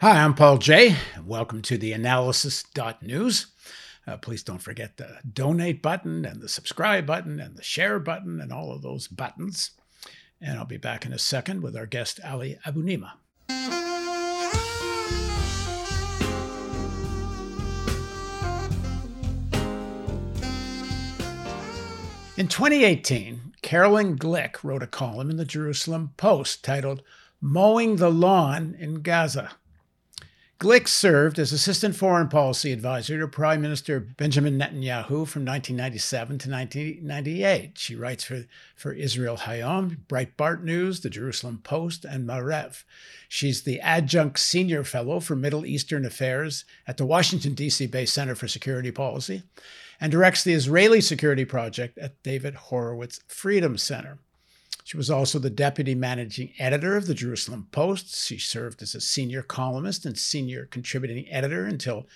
Hi, 0.00 0.22
I'm 0.22 0.34
Paul 0.34 0.58
Jay. 0.58 0.94
Welcome 1.26 1.60
to 1.62 1.76
the 1.76 1.92
analysis.news. 1.92 3.46
Uh, 4.06 4.16
please 4.18 4.44
don't 4.44 4.62
forget 4.62 4.96
the 4.96 5.18
donate 5.32 5.82
button 5.82 6.24
and 6.24 6.40
the 6.40 6.48
subscribe 6.48 7.04
button 7.04 7.40
and 7.40 7.56
the 7.56 7.64
share 7.64 7.98
button 7.98 8.40
and 8.40 8.52
all 8.52 8.70
of 8.70 8.80
those 8.80 9.08
buttons. 9.08 9.72
And 10.40 10.56
I'll 10.56 10.66
be 10.66 10.76
back 10.76 11.04
in 11.04 11.12
a 11.12 11.18
second 11.18 11.64
with 11.64 11.76
our 11.76 11.84
guest, 11.84 12.20
Ali 12.24 12.60
Abunimah. 12.64 13.14
In 22.36 22.46
2018, 22.46 23.54
Carolyn 23.62 24.16
Glick 24.16 24.62
wrote 24.62 24.84
a 24.84 24.86
column 24.86 25.28
in 25.28 25.38
the 25.38 25.44
Jerusalem 25.44 26.12
Post 26.16 26.62
titled 26.62 27.02
Mowing 27.40 27.96
the 27.96 28.12
Lawn 28.12 28.76
in 28.78 29.02
Gaza. 29.02 29.56
Glick 30.60 30.88
served 30.88 31.38
as 31.38 31.52
Assistant 31.52 31.94
Foreign 31.94 32.26
Policy 32.26 32.72
Advisor 32.72 33.20
to 33.20 33.28
Prime 33.28 33.62
Minister 33.62 34.00
Benjamin 34.00 34.58
Netanyahu 34.58 35.24
from 35.24 35.44
1997 35.44 36.38
to 36.38 36.50
1998. 36.50 37.78
She 37.78 37.94
writes 37.94 38.24
for, 38.24 38.44
for 38.74 38.92
Israel 38.92 39.36
Hayom, 39.36 39.98
Breitbart 40.08 40.64
News, 40.64 41.02
the 41.02 41.10
Jerusalem 41.10 41.60
Post, 41.62 42.04
and 42.04 42.28
Maariv. 42.28 42.82
She's 43.28 43.62
the 43.62 43.78
Adjunct 43.78 44.40
Senior 44.40 44.82
Fellow 44.82 45.20
for 45.20 45.36
Middle 45.36 45.64
Eastern 45.64 46.04
Affairs 46.04 46.64
at 46.88 46.96
the 46.96 47.06
Washington, 47.06 47.54
D.C. 47.54 47.86
based 47.86 48.14
Center 48.14 48.34
for 48.34 48.48
Security 48.48 48.90
Policy 48.90 49.44
and 50.00 50.10
directs 50.10 50.42
the 50.42 50.54
Israeli 50.54 51.00
Security 51.00 51.44
Project 51.44 51.96
at 51.98 52.20
David 52.24 52.56
Horowitz 52.56 53.20
Freedom 53.28 53.78
Center. 53.78 54.18
She 54.88 54.96
was 54.96 55.10
also 55.10 55.38
the 55.38 55.50
deputy 55.50 55.94
managing 55.94 56.54
editor 56.58 56.96
of 56.96 57.06
the 57.06 57.12
Jerusalem 57.12 57.68
Post. 57.72 58.26
She 58.26 58.38
served 58.38 58.80
as 58.80 58.94
a 58.94 59.02
senior 59.02 59.42
columnist 59.42 60.06
and 60.06 60.16
senior 60.16 60.64
contributing 60.64 61.26
editor 61.28 61.66
until 61.66 62.06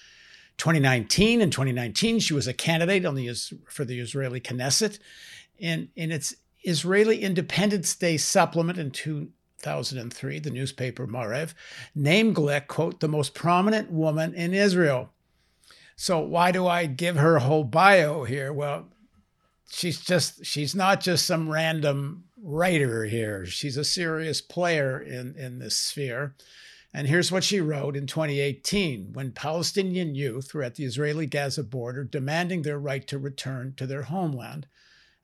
2019. 0.57 1.43
In 1.43 1.51
2019, 1.51 2.19
she 2.19 2.33
was 2.33 2.47
a 2.47 2.55
candidate 2.55 3.03
the, 3.03 3.59
for 3.69 3.84
the 3.84 4.01
Israeli 4.01 4.41
Knesset. 4.41 4.98
In, 5.59 5.91
in 5.97 6.11
its 6.11 6.34
Israeli 6.62 7.20
Independence 7.20 7.95
Day 7.95 8.17
supplement 8.17 8.79
in 8.79 8.91
2003, 8.91 10.39
the 10.39 10.51
newspaper 10.51 11.07
Maariv 11.07 11.53
named 11.95 12.36
Glick, 12.36 12.69
quote, 12.69 13.01
the 13.01 13.07
most 13.07 13.34
prominent 13.34 13.91
woman 13.91 14.33
in 14.33 14.55
Israel. 14.55 15.11
So 15.95 16.20
why 16.20 16.53
do 16.53 16.67
I 16.67 16.86
give 16.86 17.17
her 17.17 17.41
whole 17.41 17.64
bio 17.64 18.25
here? 18.25 18.51
Well, 18.51 18.89
she's 19.73 20.01
just 20.01 20.45
she's 20.45 20.75
not 20.75 21.01
just 21.01 21.27
some 21.27 21.51
random 21.51 22.25
writer 22.43 23.05
here. 23.05 23.47
She's 23.47 23.77
a 23.77 23.85
serious 23.85 24.41
player 24.41 25.01
in, 25.01 25.37
in 25.37 25.61
this 25.61 25.77
sphere. 25.77 26.35
And 26.93 27.07
here's 27.07 27.33
what 27.33 27.45
she 27.45 27.61
wrote 27.61 27.97
in 27.97 28.07
2018 28.07 29.12
when 29.12 29.33
Palestinian 29.33 30.15
youth 30.15 30.53
were 30.53 30.63
at 30.63 30.75
the 30.75 30.85
Israeli 30.85 31.27
Gaza 31.27 31.63
border 31.63 32.05
demanding 32.05 32.63
their 32.63 32.79
right 32.79 33.07
to 33.07 33.19
return 33.19 33.75
to 33.77 33.87
their 33.87 34.03
homeland 34.03 34.67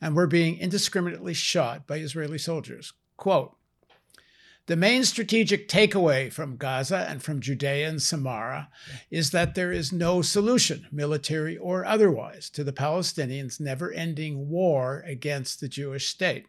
and 0.01 0.15
were 0.15 0.27
being 0.27 0.59
indiscriminately 0.59 1.35
shot 1.35 1.87
by 1.87 1.97
Israeli 1.97 2.39
soldiers. 2.39 2.95
Quote 3.17 3.55
The 4.67 4.77
main 4.77 5.05
strategic 5.05 5.69
takeaway 5.69 6.33
from 6.33 6.57
Gaza 6.57 7.05
and 7.09 7.23
from 7.23 7.41
Judea 7.41 7.89
and 7.89 8.01
Samaria 8.01 8.69
is 9.11 9.33
that 9.33 9.55
there 9.55 9.73
is 9.73 9.93
no 9.93 10.23
solution, 10.23 10.87
military 10.91 11.59
or 11.59 11.85
otherwise, 11.85 12.49
to 12.51 12.65
the 12.65 12.73
Palestinians' 12.73 13.61
never 13.61 13.93
ending 13.93 14.49
war 14.49 15.05
against 15.07 15.61
the 15.61 15.69
Jewish 15.69 16.07
state. 16.07 16.47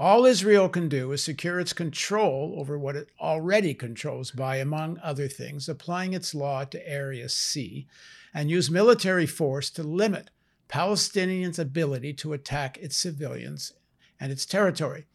All 0.00 0.26
Israel 0.26 0.68
can 0.68 0.88
do 0.88 1.10
is 1.10 1.24
secure 1.24 1.58
its 1.58 1.72
control 1.72 2.54
over 2.56 2.78
what 2.78 2.94
it 2.94 3.10
already 3.20 3.74
controls 3.74 4.30
by, 4.30 4.58
among 4.58 5.00
other 5.02 5.26
things, 5.26 5.68
applying 5.68 6.12
its 6.12 6.36
law 6.36 6.64
to 6.66 6.88
Area 6.88 7.28
C 7.28 7.88
and 8.32 8.48
use 8.48 8.70
military 8.70 9.26
force 9.26 9.70
to 9.70 9.82
limit 9.82 10.30
Palestinians' 10.68 11.58
ability 11.58 12.12
to 12.14 12.32
attack 12.32 12.78
its 12.78 12.96
civilians 12.96 13.72
and 14.20 14.30
its 14.30 14.46
territory. 14.46 15.06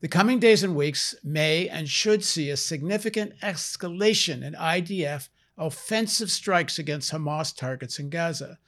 The 0.00 0.08
coming 0.08 0.40
days 0.40 0.64
and 0.64 0.74
weeks 0.74 1.14
may 1.22 1.68
and 1.68 1.88
should 1.88 2.24
see 2.24 2.50
a 2.50 2.56
significant 2.56 3.38
escalation 3.40 4.42
in 4.42 4.54
IDF 4.54 5.28
offensive 5.56 6.32
strikes 6.32 6.76
against 6.76 7.12
Hamas 7.12 7.54
targets 7.54 8.00
in 8.00 8.10
Gaza. 8.10 8.58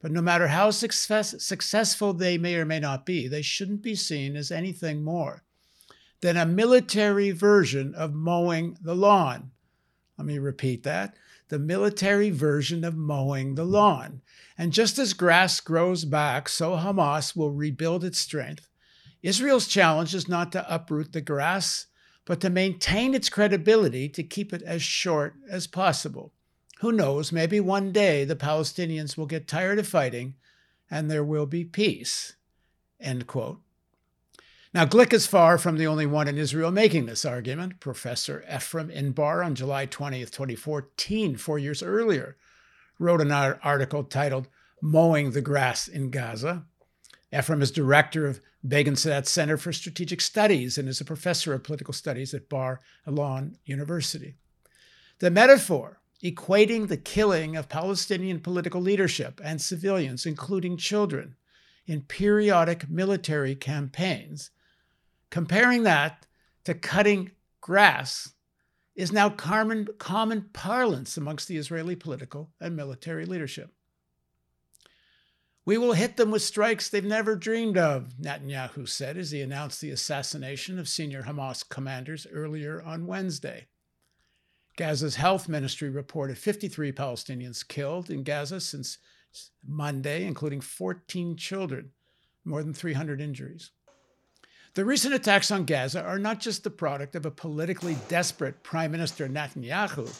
But 0.00 0.12
no 0.12 0.22
matter 0.22 0.48
how 0.48 0.70
success, 0.70 1.34
successful 1.42 2.12
they 2.12 2.38
may 2.38 2.56
or 2.56 2.64
may 2.64 2.80
not 2.80 3.04
be, 3.04 3.28
they 3.28 3.42
shouldn't 3.42 3.82
be 3.82 3.94
seen 3.94 4.34
as 4.36 4.50
anything 4.50 5.04
more 5.04 5.44
than 6.20 6.36
a 6.36 6.46
military 6.46 7.30
version 7.30 7.94
of 7.94 8.14
mowing 8.14 8.76
the 8.80 8.94
lawn. 8.94 9.50
Let 10.18 10.26
me 10.26 10.38
repeat 10.38 10.82
that 10.84 11.16
the 11.50 11.58
military 11.58 12.30
version 12.30 12.84
of 12.84 12.96
mowing 12.96 13.56
the 13.56 13.64
lawn. 13.64 14.22
And 14.56 14.72
just 14.72 14.98
as 14.98 15.12
grass 15.12 15.60
grows 15.60 16.04
back, 16.04 16.48
so 16.48 16.76
Hamas 16.76 17.36
will 17.36 17.50
rebuild 17.50 18.04
its 18.04 18.18
strength. 18.18 18.68
Israel's 19.22 19.66
challenge 19.66 20.14
is 20.14 20.28
not 20.28 20.52
to 20.52 20.72
uproot 20.74 21.12
the 21.12 21.20
grass, 21.20 21.86
but 22.24 22.40
to 22.40 22.50
maintain 22.50 23.14
its 23.14 23.28
credibility 23.28 24.08
to 24.08 24.22
keep 24.22 24.52
it 24.52 24.62
as 24.62 24.80
short 24.80 25.34
as 25.50 25.66
possible. 25.66 26.32
Who 26.80 26.92
knows, 26.92 27.30
maybe 27.30 27.60
one 27.60 27.92
day 27.92 28.24
the 28.24 28.36
Palestinians 28.36 29.16
will 29.16 29.26
get 29.26 29.46
tired 29.46 29.78
of 29.78 29.86
fighting 29.86 30.36
and 30.90 31.10
there 31.10 31.22
will 31.22 31.44
be 31.44 31.62
peace. 31.62 32.36
End 32.98 33.26
quote. 33.26 33.60
Now, 34.72 34.86
Glick 34.86 35.12
is 35.12 35.26
far 35.26 35.58
from 35.58 35.76
the 35.76 35.86
only 35.86 36.06
one 36.06 36.26
in 36.26 36.38
Israel 36.38 36.70
making 36.70 37.04
this 37.04 37.26
argument. 37.26 37.80
Professor 37.80 38.44
Ephraim 38.50 38.88
Inbar 38.88 39.44
on 39.44 39.54
July 39.54 39.86
20th, 39.86 40.30
2014, 40.30 41.36
four 41.36 41.58
years 41.58 41.82
earlier, 41.82 42.38
wrote 42.98 43.20
an 43.20 43.30
article 43.30 44.02
titled 44.02 44.48
Mowing 44.80 45.32
the 45.32 45.42
Grass 45.42 45.86
in 45.86 46.10
Gaza. 46.10 46.64
Ephraim 47.30 47.60
is 47.60 47.70
director 47.70 48.26
of 48.26 48.40
Begin 48.66 48.94
Sadat 48.94 49.26
Center 49.26 49.58
for 49.58 49.72
Strategic 49.72 50.22
Studies 50.22 50.78
and 50.78 50.88
is 50.88 51.00
a 51.00 51.04
professor 51.04 51.52
of 51.52 51.62
political 51.62 51.92
studies 51.92 52.32
at 52.32 52.48
Bar 52.48 52.80
Ilan 53.06 53.56
University. 53.66 54.36
The 55.18 55.30
metaphor 55.30 55.99
equating 56.22 56.88
the 56.88 56.96
killing 56.96 57.56
of 57.56 57.68
Palestinian 57.68 58.40
political 58.40 58.80
leadership 58.80 59.40
and 59.42 59.60
civilians, 59.60 60.26
including 60.26 60.76
children, 60.76 61.36
in 61.86 62.02
periodic 62.02 62.88
military 62.88 63.54
campaigns, 63.54 64.50
comparing 65.30 65.82
that 65.82 66.26
to 66.64 66.74
cutting 66.74 67.30
grass 67.60 68.34
is 68.94 69.12
now 69.12 69.30
common, 69.30 69.88
common 69.98 70.50
parlance 70.52 71.16
amongst 71.16 71.48
the 71.48 71.56
Israeli 71.56 71.96
political 71.96 72.50
and 72.60 72.76
military 72.76 73.24
leadership. 73.24 73.72
We 75.64 75.78
will 75.78 75.92
hit 75.92 76.16
them 76.16 76.30
with 76.30 76.42
strikes 76.42 76.88
they've 76.88 77.04
never 77.04 77.36
dreamed 77.36 77.78
of, 77.78 78.14
Netanyahu 78.20 78.88
said 78.88 79.16
as 79.16 79.30
he 79.30 79.40
announced 79.40 79.80
the 79.80 79.90
assassination 79.90 80.78
of 80.78 80.88
senior 80.88 81.22
Hamas 81.22 81.66
commanders 81.66 82.26
earlier 82.30 82.82
on 82.82 83.06
Wednesday. 83.06 83.68
Gaza's 84.80 85.16
health 85.16 85.46
ministry 85.46 85.90
reported 85.90 86.38
53 86.38 86.90
Palestinians 86.92 87.68
killed 87.68 88.08
in 88.08 88.22
Gaza 88.22 88.62
since 88.62 88.96
Monday, 89.62 90.24
including 90.24 90.62
14 90.62 91.36
children, 91.36 91.90
more 92.46 92.62
than 92.62 92.72
300 92.72 93.20
injuries. 93.20 93.72
The 94.72 94.86
recent 94.86 95.12
attacks 95.12 95.50
on 95.50 95.66
Gaza 95.66 96.02
are 96.02 96.18
not 96.18 96.40
just 96.40 96.64
the 96.64 96.70
product 96.70 97.14
of 97.14 97.26
a 97.26 97.30
politically 97.30 97.98
desperate 98.08 98.62
Prime 98.62 98.90
Minister 98.90 99.28
Netanyahu, 99.28 100.10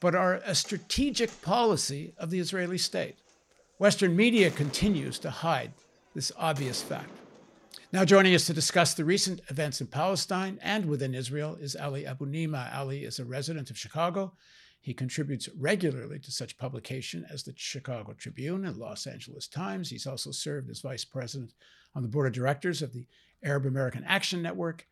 but 0.00 0.14
are 0.14 0.42
a 0.44 0.54
strategic 0.54 1.40
policy 1.40 2.12
of 2.18 2.28
the 2.28 2.40
Israeli 2.40 2.76
state. 2.76 3.16
Western 3.78 4.14
media 4.14 4.50
continues 4.50 5.18
to 5.20 5.30
hide 5.30 5.72
this 6.14 6.30
obvious 6.36 6.82
fact. 6.82 7.17
Now, 7.90 8.04
joining 8.04 8.34
us 8.34 8.44
to 8.44 8.52
discuss 8.52 8.92
the 8.92 9.06
recent 9.06 9.40
events 9.48 9.80
in 9.80 9.86
Palestine 9.86 10.58
and 10.60 10.84
within 10.84 11.14
Israel 11.14 11.56
is 11.58 11.74
Ali 11.74 12.04
Abunimah. 12.04 12.76
Ali 12.76 13.04
is 13.04 13.18
a 13.18 13.24
resident 13.24 13.70
of 13.70 13.78
Chicago. 13.78 14.34
He 14.78 14.92
contributes 14.92 15.48
regularly 15.56 16.18
to 16.18 16.30
such 16.30 16.58
publication 16.58 17.24
as 17.32 17.44
the 17.44 17.54
Chicago 17.56 18.12
Tribune 18.12 18.66
and 18.66 18.76
Los 18.76 19.06
Angeles 19.06 19.48
Times. 19.48 19.88
He's 19.88 20.06
also 20.06 20.32
served 20.32 20.68
as 20.68 20.82
vice 20.82 21.06
president 21.06 21.54
on 21.94 22.02
the 22.02 22.08
board 22.08 22.26
of 22.26 22.34
directors 22.34 22.82
of 22.82 22.92
the 22.92 23.06
Arab 23.42 23.64
American 23.64 24.04
Action 24.04 24.42
Network, 24.42 24.86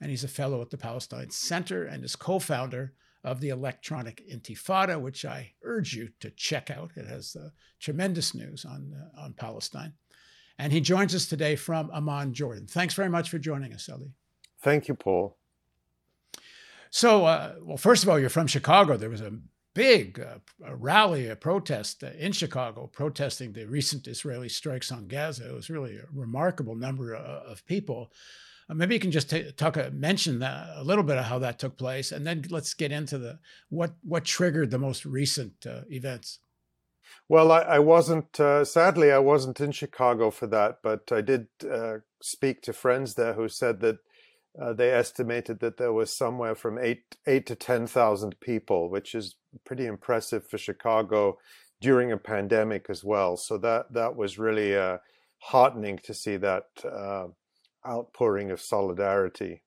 and 0.00 0.10
he's 0.10 0.24
a 0.24 0.28
fellow 0.28 0.60
at 0.60 0.70
the 0.70 0.76
Palestine 0.76 1.30
Center 1.30 1.84
and 1.84 2.04
is 2.04 2.16
co 2.16 2.40
founder 2.40 2.94
of 3.22 3.40
the 3.40 3.50
Electronic 3.50 4.24
Intifada, 4.28 5.00
which 5.00 5.24
I 5.24 5.52
urge 5.62 5.94
you 5.94 6.08
to 6.18 6.30
check 6.30 6.68
out. 6.68 6.90
It 6.96 7.06
has 7.06 7.36
uh, 7.36 7.50
tremendous 7.78 8.34
news 8.34 8.64
on, 8.64 8.92
uh, 8.92 9.20
on 9.20 9.34
Palestine. 9.34 9.92
And 10.60 10.74
he 10.74 10.80
joins 10.82 11.14
us 11.14 11.24
today 11.24 11.56
from 11.56 11.90
Amman, 11.90 12.34
Jordan. 12.34 12.66
Thanks 12.66 12.92
very 12.92 13.08
much 13.08 13.30
for 13.30 13.38
joining 13.38 13.72
us, 13.72 13.88
Ali. 13.88 14.12
Thank 14.60 14.88
you, 14.88 14.94
Paul. 14.94 15.38
So, 16.90 17.24
uh, 17.24 17.54
well, 17.62 17.78
first 17.78 18.02
of 18.02 18.10
all, 18.10 18.18
you're 18.18 18.28
from 18.28 18.46
Chicago. 18.46 18.98
There 18.98 19.08
was 19.08 19.22
a 19.22 19.32
big 19.72 20.20
uh, 20.20 20.38
a 20.66 20.76
rally, 20.76 21.28
a 21.28 21.36
protest 21.36 22.04
uh, 22.04 22.10
in 22.18 22.32
Chicago 22.32 22.86
protesting 22.92 23.54
the 23.54 23.64
recent 23.64 24.06
Israeli 24.06 24.50
strikes 24.50 24.92
on 24.92 25.08
Gaza. 25.08 25.48
It 25.48 25.54
was 25.54 25.70
really 25.70 25.96
a 25.96 26.04
remarkable 26.12 26.74
number 26.74 27.14
of, 27.14 27.24
uh, 27.24 27.50
of 27.50 27.64
people. 27.64 28.12
Uh, 28.68 28.74
maybe 28.74 28.94
you 28.94 29.00
can 29.00 29.12
just 29.12 29.30
t- 29.30 29.50
talk, 29.52 29.78
uh, 29.78 29.88
mention 29.94 30.40
that, 30.40 30.68
a 30.76 30.84
little 30.84 31.04
bit 31.04 31.16
of 31.16 31.24
how 31.24 31.38
that 31.38 31.58
took 31.58 31.78
place, 31.78 32.12
and 32.12 32.26
then 32.26 32.44
let's 32.50 32.74
get 32.74 32.92
into 32.92 33.16
the 33.16 33.38
what 33.70 33.92
what 34.02 34.26
triggered 34.26 34.70
the 34.70 34.78
most 34.78 35.06
recent 35.06 35.54
uh, 35.66 35.82
events. 35.88 36.40
Well, 37.30 37.52
I, 37.52 37.60
I 37.60 37.78
wasn't. 37.78 38.40
Uh, 38.40 38.64
sadly, 38.64 39.12
I 39.12 39.20
wasn't 39.20 39.60
in 39.60 39.70
Chicago 39.70 40.32
for 40.32 40.48
that, 40.48 40.78
but 40.82 41.12
I 41.12 41.20
did 41.20 41.46
uh, 41.62 41.98
speak 42.20 42.60
to 42.62 42.72
friends 42.72 43.14
there 43.14 43.34
who 43.34 43.48
said 43.48 43.78
that 43.82 43.98
uh, 44.60 44.72
they 44.72 44.90
estimated 44.90 45.60
that 45.60 45.76
there 45.76 45.92
was 45.92 46.12
somewhere 46.12 46.56
from 46.56 46.76
eight 46.76 47.18
eight 47.28 47.46
to 47.46 47.54
ten 47.54 47.86
thousand 47.86 48.40
people, 48.40 48.90
which 48.90 49.14
is 49.14 49.36
pretty 49.64 49.86
impressive 49.86 50.44
for 50.44 50.58
Chicago 50.58 51.38
during 51.80 52.10
a 52.10 52.16
pandemic 52.16 52.86
as 52.88 53.04
well. 53.04 53.36
So 53.36 53.58
that 53.58 53.92
that 53.92 54.16
was 54.16 54.36
really 54.36 54.76
uh, 54.76 54.98
heartening 55.38 55.98
to 55.98 56.12
see 56.12 56.36
that 56.38 56.64
uh, 56.84 57.28
outpouring 57.86 58.50
of 58.50 58.60
solidarity. 58.60 59.62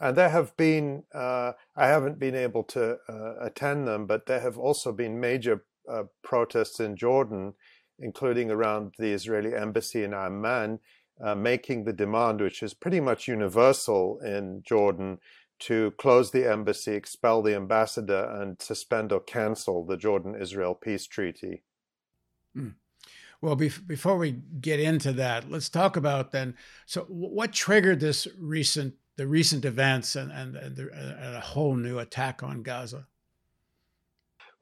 And 0.00 0.16
there 0.16 0.30
have 0.30 0.56
been 0.56 1.02
uh, 1.14 1.52
I 1.76 1.88
haven't 1.88 2.18
been 2.18 2.36
able 2.36 2.62
to 2.68 2.96
attend 3.38 3.86
them, 3.86 4.06
but 4.06 4.24
there 4.24 4.40
have 4.40 4.56
also 4.56 4.92
been 4.92 5.20
major 5.20 5.64
uh, 5.90 6.04
protests 6.22 6.80
in 6.80 6.96
Jordan, 6.96 7.54
including 7.98 8.50
around 8.50 8.94
the 8.98 9.12
Israeli 9.12 9.54
embassy 9.54 10.04
in 10.04 10.14
Amman 10.14 10.80
uh, 11.20 11.34
making 11.34 11.84
the 11.84 11.92
demand, 11.92 12.40
which 12.40 12.62
is 12.62 12.74
pretty 12.74 13.00
much 13.00 13.28
universal 13.28 14.18
in 14.20 14.62
Jordan, 14.64 15.18
to 15.60 15.92
close 15.92 16.32
the 16.32 16.50
embassy, 16.50 16.94
expel 16.94 17.42
the 17.42 17.54
ambassador, 17.54 18.24
and 18.40 18.60
suspend 18.60 19.12
or 19.12 19.20
cancel 19.20 19.84
the 19.84 19.96
Jordan 19.96 20.34
Israel 20.34 20.74
peace 20.74 21.06
treaty. 21.06 21.62
Mm. 22.56 22.74
Well, 23.40 23.56
before 23.56 24.18
we 24.18 24.38
get 24.60 24.80
into 24.80 25.12
that, 25.14 25.50
let's 25.50 25.68
talk 25.68 25.96
about 25.96 26.32
then. 26.32 26.54
So, 26.86 27.02
what 27.08 27.52
triggered 27.52 28.00
this 28.00 28.28
recent, 28.38 28.94
the 29.16 29.26
recent 29.26 29.64
events, 29.64 30.16
and 30.16 30.30
and, 30.32 30.56
and, 30.56 30.76
the, 30.76 30.90
and 30.92 31.36
a 31.36 31.40
whole 31.40 31.74
new 31.74 31.98
attack 31.98 32.42
on 32.42 32.62
Gaza? 32.62 33.06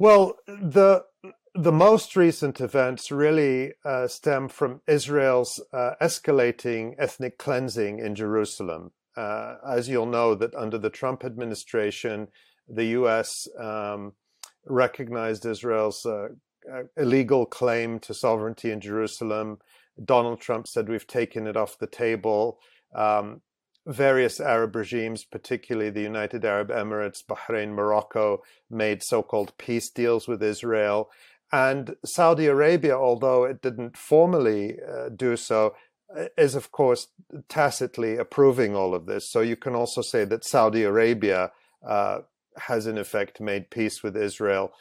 Well, 0.01 0.37
the 0.47 1.05
the 1.55 1.73
most 1.73 2.17
recent 2.17 2.59
events 2.59 3.11
really 3.11 3.75
uh, 3.85 4.09
stem 4.09 4.49
from 4.49 4.81
Israel's 4.89 5.63
uh, 5.75 5.91
escalating 6.01 6.95
ethnic 6.99 7.37
cleansing 7.37 7.99
in 7.99 8.15
Jerusalem. 8.15 8.93
Uh, 9.15 9.57
as 9.69 9.91
you'll 9.91 10.07
know, 10.07 10.35
that 10.35 10.55
under 10.55 10.79
the 10.79 10.89
Trump 10.89 11.23
administration, 11.23 12.29
the 12.67 12.87
U.S. 13.01 13.47
Um, 13.59 14.15
recognized 14.65 15.45
Israel's 15.45 16.07
uh, 16.07 16.29
uh, 16.73 16.85
illegal 16.97 17.45
claim 17.45 17.99
to 17.99 18.15
sovereignty 18.15 18.71
in 18.71 18.81
Jerusalem. 18.81 19.59
Donald 20.03 20.41
Trump 20.41 20.67
said 20.67 20.89
we've 20.89 21.07
taken 21.07 21.47
it 21.47 21.59
off 21.59 21.77
the 21.77 21.87
table. 21.87 22.59
Um, 22.95 23.43
various 23.87 24.41
Arab 24.41 24.77
regimes, 24.77 25.25
particularly 25.25 25.91
the 25.91 26.03
United 26.03 26.45
Arab 26.45 26.69
Emirates, 26.69 27.25
Bahrain, 27.25 27.71
Morocco, 27.71 28.43
made 28.71 29.03
so 29.03 29.23
called 29.23 29.57
peace 29.59 29.91
deals 29.91 30.29
with 30.29 30.43
Israel. 30.43 31.11
And 31.53 31.97
Saudi 32.05 32.47
Arabia, 32.47 32.97
although 32.97 33.45
it 33.45 33.61
didn't 33.63 33.97
formally 33.97 34.77
uh, 34.81 35.09
do 35.09 35.37
so, 35.37 35.75
is 36.37 36.55
of 36.55 36.73
course 36.73 37.09
tacitly 37.49 38.17
approving 38.17 38.75
all 38.75 38.95
of 38.95 39.07
this. 39.07 39.31
So 39.31 39.41
you 39.41 39.57
can 39.57 39.75
also 39.75 40.03
say 40.03 40.25
that 40.25 40.45
Saudi 40.45 40.83
Arabia 40.83 41.53
uh, 41.87 42.21
has 42.57 42.87
in 42.87 42.99
effect 42.99 43.41
made 43.41 43.71
peace 43.71 44.03
with 44.03 44.17
Israel. 44.17 44.73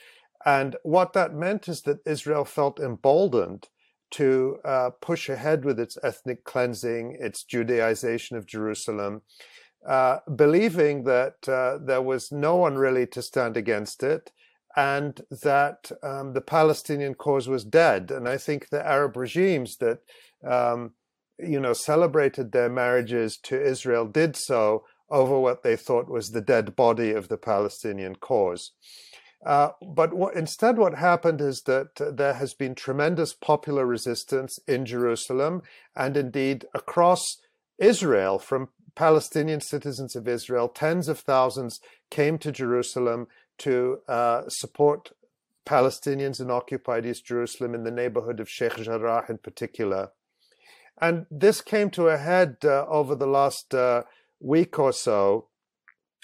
And 0.46 0.76
what 0.84 1.14
that 1.14 1.34
meant 1.34 1.68
is 1.68 1.82
that 1.82 2.00
Israel 2.06 2.46
felt 2.46 2.80
emboldened 2.80 3.68
to 4.12 4.58
uh, 4.66 4.90
push 5.02 5.30
ahead 5.30 5.66
with 5.66 5.80
its 5.80 5.98
ethnic 6.04 6.44
cleansing, 6.44 7.18
its 7.20 7.44
Judaization 7.44 8.38
of 8.38 8.46
Jerusalem, 8.46 9.22
uh, 9.88 10.20
believing 10.36 11.04
that 11.04 11.48
uh, 11.48 11.78
there 11.84 12.02
was 12.02 12.32
no 12.32 12.56
one 12.56 12.76
really 12.76 13.08
to 13.08 13.22
stand 13.22 13.56
against 13.56 14.04
it 14.04 14.32
and 14.76 15.22
that 15.30 15.92
um, 16.04 16.34
the 16.34 16.42
Palestinian 16.42 17.14
cause 17.14 17.48
was 17.48 17.64
dead. 17.64 18.12
And 18.12 18.28
I 18.28 18.38
think 18.38 18.70
the 18.70 18.86
Arab 18.86 19.18
regimes 19.18 19.78
that, 19.78 20.00
um, 20.46 20.92
you 21.38 21.60
know, 21.60 21.74
celebrated 21.74 22.52
their 22.52 22.70
marriages 22.70 23.38
to 23.44 23.62
Israel 23.62 24.06
did 24.06 24.36
so 24.36 24.84
over 25.10 25.40
what 25.40 25.64
they 25.64 25.76
thought 25.76 26.08
was 26.10 26.30
the 26.30 26.42
dead 26.42 26.76
body 26.76 27.12
of 27.12 27.30
the 27.30 27.38
Palestinian 27.38 28.16
cause. 28.16 28.72
Uh, 29.46 29.70
but 29.82 30.14
what, 30.14 30.36
instead, 30.36 30.78
what 30.78 30.96
happened 30.96 31.40
is 31.40 31.62
that 31.62 31.96
there 31.96 32.34
has 32.34 32.54
been 32.54 32.76
tremendous 32.76 33.34
popular 33.34 33.86
resistance 33.86 34.60
in 34.68 34.86
Jerusalem 34.86 35.62
and 35.96 36.18
indeed 36.18 36.66
across 36.74 37.38
Israel 37.78 38.38
from 38.38 38.70
Palestinian 38.96 39.62
citizens 39.62 40.16
of 40.16 40.28
Israel. 40.28 40.68
Tens 40.68 41.08
of 41.08 41.20
thousands 41.20 41.80
came 42.10 42.38
to 42.40 42.52
Jerusalem 42.52 43.28
to 43.60 44.00
uh, 44.10 44.50
support 44.50 45.12
Palestinians 45.66 46.42
in 46.42 46.52
occupied 46.52 47.06
East 47.06 47.26
Jerusalem 47.26 47.74
in 47.74 47.84
the 47.84 47.92
neighborhood 47.92 48.42
of 48.42 48.50
Sheikh 48.50 48.76
Jarrah 48.76 49.26
in 49.30 49.38
particular. 49.38 50.10
And 51.02 51.28
this 51.32 51.62
came 51.62 51.90
to 51.92 52.10
a 52.10 52.18
head 52.18 52.58
uh, 52.66 52.86
over 52.88 53.16
the 53.16 53.28
last 53.28 53.74
uh, 53.74 54.04
week 54.42 54.78
or 54.78 54.92
so 54.92 55.48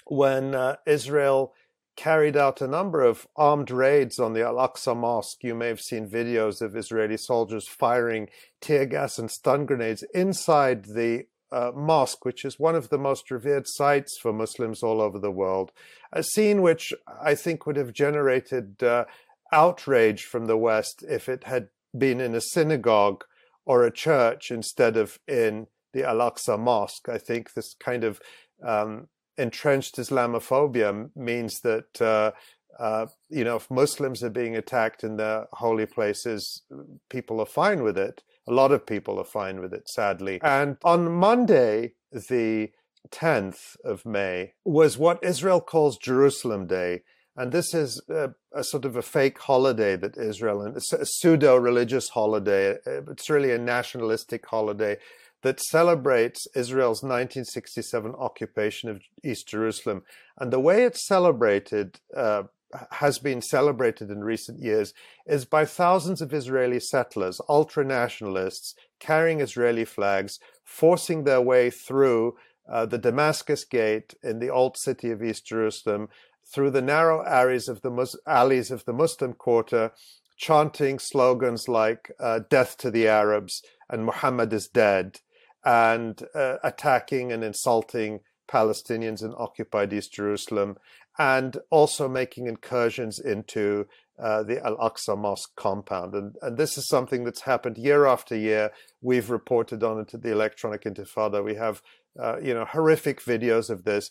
when 0.04 0.54
Israel 0.86 1.54
carried 1.96 2.36
out 2.36 2.60
a 2.60 2.66
number 2.66 3.02
of 3.02 3.26
armed 3.36 3.70
raids 3.70 4.18
on 4.18 4.34
the 4.34 4.44
Al 4.44 4.56
Aqsa 4.56 4.96
Mosque. 4.96 5.42
You 5.42 5.54
may 5.54 5.68
have 5.68 5.80
seen 5.80 6.08
videos 6.08 6.60
of 6.60 6.76
Israeli 6.76 7.16
soldiers 7.16 7.66
firing 7.66 8.28
tear 8.60 8.86
gas 8.86 9.18
and 9.18 9.30
stun 9.30 9.66
grenades 9.66 10.04
inside 10.14 10.84
the 10.84 11.26
uh, 11.50 11.72
mosque, 11.74 12.24
which 12.24 12.44
is 12.44 12.58
one 12.58 12.74
of 12.74 12.88
the 12.88 12.98
most 12.98 13.30
revered 13.30 13.64
sites 13.66 14.18
for 14.20 14.32
Muslims 14.32 14.82
all 14.82 15.00
over 15.00 15.18
the 15.18 15.30
world. 15.30 15.72
A 16.12 16.22
scene 16.22 16.62
which 16.62 16.92
I 17.22 17.34
think 17.34 17.66
would 17.66 17.76
have 17.76 17.92
generated 17.92 18.82
uh, 18.82 19.04
outrage 19.52 20.24
from 20.24 20.46
the 20.46 20.56
West 20.56 21.04
if 21.08 21.28
it 21.28 21.44
had 21.44 21.68
been 21.96 22.20
in 22.20 22.34
a 22.34 22.40
synagogue 22.40 23.24
or 23.64 23.84
a 23.84 23.92
church 23.92 24.50
instead 24.50 24.96
of 24.96 25.18
in 25.26 25.66
the 25.92 26.04
Al 26.04 26.18
Aqsa 26.18 26.58
Mosque. 26.58 27.08
I 27.08 27.18
think 27.18 27.54
this 27.54 27.74
kind 27.74 28.04
of 28.04 28.20
um, 28.62 29.08
entrenched 29.38 29.96
Islamophobia 29.96 31.10
means 31.16 31.60
that. 31.60 32.00
Uh, 32.00 32.32
uh, 32.78 33.06
you 33.30 33.42
know, 33.42 33.56
if 33.56 33.70
Muslims 33.70 34.22
are 34.22 34.28
being 34.28 34.54
attacked 34.54 35.02
in 35.02 35.16
the 35.16 35.46
holy 35.54 35.86
places, 35.86 36.60
people 37.08 37.40
are 37.40 37.46
fine 37.46 37.82
with 37.82 37.96
it. 37.96 38.22
A 38.46 38.52
lot 38.52 38.70
of 38.70 38.86
people 38.86 39.18
are 39.18 39.24
fine 39.24 39.60
with 39.60 39.72
it, 39.72 39.88
sadly. 39.88 40.40
And 40.42 40.76
on 40.84 41.10
Monday, 41.10 41.94
the 42.12 42.70
10th 43.08 43.76
of 43.84 44.04
May, 44.04 44.52
was 44.64 44.98
what 44.98 45.22
Israel 45.22 45.60
calls 45.60 45.96
Jerusalem 45.96 46.66
Day. 46.66 47.02
And 47.36 47.52
this 47.52 47.74
is 47.74 48.00
a, 48.08 48.30
a 48.54 48.64
sort 48.64 48.84
of 48.84 48.96
a 48.96 49.02
fake 49.02 49.38
holiday 49.38 49.96
that 49.96 50.16
Israel, 50.16 50.62
and 50.62 50.76
a 50.76 51.06
pseudo 51.06 51.56
religious 51.56 52.10
holiday. 52.10 52.78
It's 52.86 53.28
really 53.28 53.52
a 53.52 53.58
nationalistic 53.58 54.46
holiday 54.46 54.96
that 55.42 55.60
celebrates 55.60 56.46
Israel's 56.54 57.02
1967 57.02 58.14
occupation 58.18 58.88
of 58.88 59.02
East 59.24 59.48
Jerusalem. 59.48 60.02
And 60.38 60.52
the 60.52 60.60
way 60.60 60.84
it's 60.84 61.06
celebrated 61.06 62.00
uh, 62.16 62.44
has 62.92 63.18
been 63.18 63.40
celebrated 63.40 64.10
in 64.10 64.24
recent 64.24 64.60
years 64.60 64.92
is 65.26 65.44
by 65.44 65.64
thousands 65.64 66.20
of 66.20 66.32
Israeli 66.32 66.80
settlers, 66.80 67.40
ultra 67.48 67.84
nationalists, 67.84 68.74
carrying 68.98 69.40
Israeli 69.40 69.84
flags, 69.84 70.38
forcing 70.64 71.24
their 71.24 71.40
way 71.40 71.70
through 71.70 72.36
uh, 72.70 72.86
the 72.86 72.98
Damascus 72.98 73.64
Gate 73.64 74.14
in 74.22 74.40
the 74.40 74.50
old 74.50 74.76
city 74.76 75.10
of 75.10 75.22
East 75.22 75.46
Jerusalem, 75.46 76.08
through 76.52 76.70
the 76.70 76.82
narrow 76.82 77.24
alleys 77.24 77.68
of 77.68 77.82
the, 77.82 77.90
Mus- 77.90 78.16
alleys 78.26 78.70
of 78.70 78.84
the 78.84 78.92
Muslim 78.92 79.32
quarter, 79.32 79.92
chanting 80.36 80.98
slogans 80.98 81.68
like 81.68 82.10
uh, 82.20 82.40
"Death 82.50 82.76
to 82.78 82.90
the 82.90 83.08
Arabs" 83.08 83.62
and 83.88 84.04
"Muhammad 84.04 84.52
is 84.52 84.68
dead," 84.68 85.20
and 85.66 86.22
uh, 86.34 86.56
attacking 86.62 87.32
and 87.32 87.42
insulting 87.42 88.20
Palestinians 88.48 89.22
in 89.22 89.34
occupied 89.36 89.92
East 89.92 90.12
Jerusalem, 90.12 90.76
and 91.18 91.58
also 91.70 92.08
making 92.08 92.46
incursions 92.46 93.18
into 93.18 93.86
uh, 94.22 94.42
the 94.44 94.64
Al 94.64 94.76
Aqsa 94.76 95.18
Mosque 95.18 95.50
compound. 95.56 96.14
And, 96.14 96.36
and 96.40 96.56
this 96.56 96.78
is 96.78 96.86
something 96.88 97.24
that's 97.24 97.42
happened 97.42 97.76
year 97.76 98.06
after 98.06 98.36
year. 98.36 98.70
We've 99.02 99.28
reported 99.28 99.82
on 99.82 99.98
it 99.98 100.14
at 100.14 100.22
the 100.22 100.32
Electronic 100.32 100.84
Intifada. 100.84 101.44
We 101.44 101.56
have, 101.56 101.82
uh, 102.22 102.38
you 102.40 102.54
know, 102.54 102.64
horrific 102.64 103.20
videos 103.20 103.68
of 103.68 103.84
this. 103.84 104.10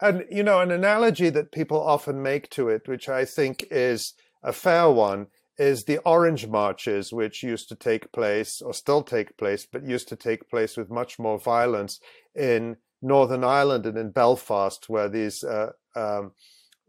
And, 0.00 0.24
you 0.30 0.42
know, 0.42 0.60
an 0.60 0.72
analogy 0.72 1.30
that 1.30 1.52
people 1.52 1.80
often 1.80 2.22
make 2.22 2.48
to 2.50 2.68
it, 2.68 2.88
which 2.88 3.08
I 3.08 3.24
think 3.24 3.64
is 3.70 4.14
a 4.42 4.52
fair 4.52 4.90
one, 4.90 5.26
is 5.58 5.84
the 5.84 5.98
Orange 5.98 6.46
Marches, 6.46 7.12
which 7.12 7.42
used 7.42 7.68
to 7.68 7.76
take 7.76 8.12
place, 8.12 8.60
or 8.60 8.74
still 8.74 9.02
take 9.02 9.36
place, 9.36 9.66
but 9.70 9.84
used 9.84 10.08
to 10.08 10.16
take 10.16 10.50
place 10.50 10.76
with 10.76 10.90
much 10.90 11.18
more 11.18 11.38
violence 11.38 12.00
in 12.34 12.76
Northern 13.00 13.44
Ireland 13.44 13.86
and 13.86 13.98
in 13.98 14.10
Belfast, 14.10 14.88
where 14.88 15.08
these 15.08 15.44
uh, 15.44 15.72
um, 15.94 16.32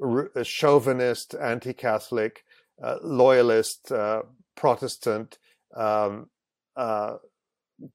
uh, 0.03 0.43
chauvinist, 0.43 1.35
anti-Catholic, 1.35 2.43
uh, 2.83 2.97
loyalist, 3.03 3.91
uh, 3.91 4.23
Protestant 4.55 5.37
um, 5.75 6.29
uh, 6.75 7.15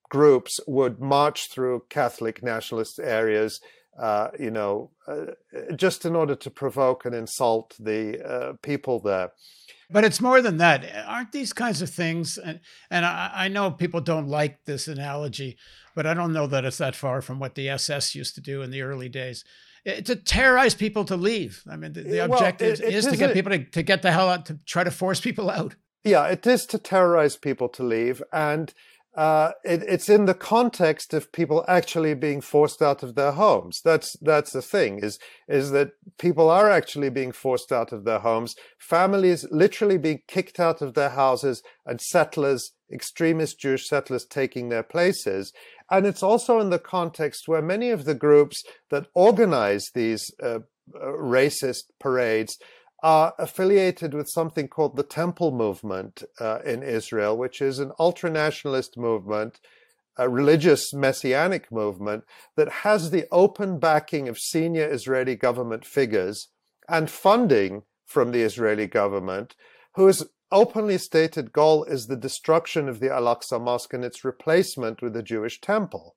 groups 0.08 0.60
would 0.66 1.00
march 1.00 1.50
through 1.50 1.84
Catholic 1.88 2.42
nationalist 2.42 2.98
areas, 2.98 3.60
uh, 3.98 4.28
you 4.38 4.50
know, 4.50 4.90
just 5.74 6.04
in 6.04 6.14
order 6.14 6.34
to 6.34 6.50
provoke 6.50 7.04
and 7.04 7.14
insult 7.14 7.74
the 7.78 8.58
people 8.62 9.00
there. 9.00 9.32
But 9.92 10.04
it's 10.04 10.20
more 10.20 10.40
than 10.40 10.58
that. 10.58 10.84
Aren't 11.06 11.32
these 11.32 11.52
kinds 11.52 11.82
of 11.82 11.90
things? 11.90 12.38
And, 12.38 12.60
and 12.90 13.04
I, 13.04 13.30
I, 13.34 13.48
know 13.48 13.70
people 13.70 14.00
don't 14.00 14.28
like 14.28 14.64
this 14.64 14.86
analogy, 14.86 15.56
but 15.94 16.06
I 16.06 16.14
don't 16.14 16.32
know 16.32 16.46
that 16.46 16.64
it's 16.64 16.78
that 16.78 16.94
far 16.94 17.20
from 17.20 17.38
what 17.38 17.54
the 17.54 17.68
SS 17.68 18.14
used 18.14 18.34
to 18.36 18.40
do 18.40 18.62
in 18.62 18.70
the 18.70 18.82
early 18.82 19.08
days. 19.08 19.44
It, 19.84 20.06
to 20.06 20.16
terrorize 20.16 20.74
people 20.74 21.04
to 21.06 21.16
leave. 21.16 21.62
I 21.68 21.76
mean, 21.76 21.92
the, 21.92 22.02
the 22.02 22.18
well, 22.18 22.34
objective 22.34 22.80
it, 22.80 22.86
it 22.86 22.94
is 22.94 23.06
to 23.06 23.16
get 23.16 23.32
people 23.32 23.50
to, 23.50 23.64
to 23.64 23.82
get 23.82 24.02
the 24.02 24.12
hell 24.12 24.28
out, 24.28 24.46
to 24.46 24.58
try 24.66 24.84
to 24.84 24.90
force 24.90 25.20
people 25.20 25.50
out. 25.50 25.74
Yeah, 26.04 26.26
it 26.26 26.46
is 26.46 26.66
to 26.66 26.78
terrorize 26.78 27.36
people 27.36 27.68
to 27.70 27.82
leave. 27.82 28.22
And 28.32 28.72
uh, 29.16 29.52
it, 29.64 29.82
it's 29.88 30.08
in 30.08 30.26
the 30.26 30.34
context 30.34 31.12
of 31.12 31.32
people 31.32 31.64
actually 31.66 32.14
being 32.14 32.40
forced 32.40 32.80
out 32.80 33.02
of 33.02 33.16
their 33.16 33.32
homes. 33.32 33.80
That's 33.84 34.16
that's 34.20 34.52
the 34.52 34.62
thing 34.62 35.00
is 35.02 35.18
is 35.48 35.72
that 35.72 35.92
people 36.18 36.48
are 36.48 36.70
actually 36.70 37.10
being 37.10 37.32
forced 37.32 37.72
out 37.72 37.92
of 37.92 38.04
their 38.04 38.20
homes. 38.20 38.54
Families 38.78 39.44
literally 39.50 39.98
being 39.98 40.20
kicked 40.28 40.60
out 40.60 40.80
of 40.80 40.94
their 40.94 41.10
houses, 41.10 41.62
and 41.84 42.00
settlers, 42.00 42.72
extremist 42.92 43.58
Jewish 43.58 43.88
settlers, 43.88 44.24
taking 44.24 44.68
their 44.68 44.84
places. 44.84 45.52
And 45.90 46.06
it's 46.06 46.22
also 46.22 46.60
in 46.60 46.70
the 46.70 46.78
context 46.78 47.48
where 47.48 47.62
many 47.62 47.90
of 47.90 48.04
the 48.04 48.14
groups 48.14 48.62
that 48.90 49.08
organize 49.14 49.90
these 49.92 50.32
uh, 50.40 50.60
uh 50.94 51.06
racist 51.06 51.84
parades 51.98 52.58
are 53.02 53.34
affiliated 53.38 54.14
with 54.14 54.28
something 54.28 54.68
called 54.68 54.96
the 54.96 55.02
Temple 55.02 55.50
Movement 55.50 56.22
uh, 56.38 56.60
in 56.64 56.82
Israel, 56.82 57.36
which 57.36 57.62
is 57.62 57.78
an 57.78 57.92
ultranationalist 57.98 58.96
movement, 58.96 59.60
a 60.16 60.28
religious 60.28 60.92
messianic 60.92 61.72
movement 61.72 62.24
that 62.56 62.68
has 62.84 63.10
the 63.10 63.26
open 63.32 63.78
backing 63.78 64.28
of 64.28 64.38
senior 64.38 64.86
Israeli 64.88 65.36
government 65.36 65.84
figures 65.84 66.48
and 66.88 67.10
funding 67.10 67.82
from 68.04 68.32
the 68.32 68.42
Israeli 68.42 68.86
government, 68.86 69.54
whose 69.94 70.26
openly 70.52 70.98
stated 70.98 71.52
goal 71.52 71.84
is 71.84 72.06
the 72.06 72.16
destruction 72.16 72.88
of 72.88 73.00
the 73.00 73.10
Al 73.10 73.24
Aqsa 73.24 73.60
Mosque 73.60 73.94
and 73.94 74.04
its 74.04 74.24
replacement 74.24 75.00
with 75.00 75.12
the 75.12 75.22
Jewish 75.22 75.60
temple. 75.60 76.16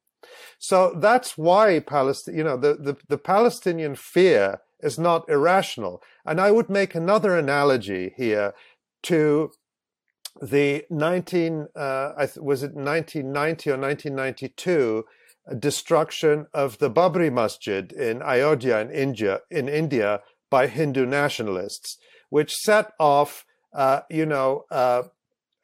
So 0.57 0.93
that's 0.95 1.37
why 1.37 1.79
Palestine, 1.79 2.35
you 2.35 2.43
know, 2.43 2.57
the, 2.57 2.75
the, 2.75 2.97
the 3.07 3.17
Palestinian 3.17 3.95
fear 3.95 4.61
is 4.81 4.97
not 4.97 5.29
irrational. 5.29 6.01
And 6.25 6.39
I 6.39 6.51
would 6.51 6.69
make 6.69 6.95
another 6.95 7.37
analogy 7.37 8.13
here 8.15 8.53
to 9.03 9.51
the 10.41 10.85
19, 10.89 11.67
uh, 11.75 12.27
was 12.37 12.63
it 12.63 12.73
1990 12.73 13.69
or 13.69 13.77
1992 13.77 15.05
destruction 15.59 16.47
of 16.53 16.77
the 16.79 16.89
Babri 16.89 17.31
Masjid 17.31 17.91
in 17.91 18.21
Ayodhya 18.21 18.79
in 18.79 18.91
India, 18.91 19.41
in 19.51 19.67
India 19.67 20.21
by 20.49 20.67
Hindu 20.67 21.05
nationalists, 21.05 21.97
which 22.29 22.53
set 22.53 22.93
off, 22.99 23.45
uh, 23.73 24.01
you 24.09 24.25
know, 24.25 24.65
uh, 24.71 25.03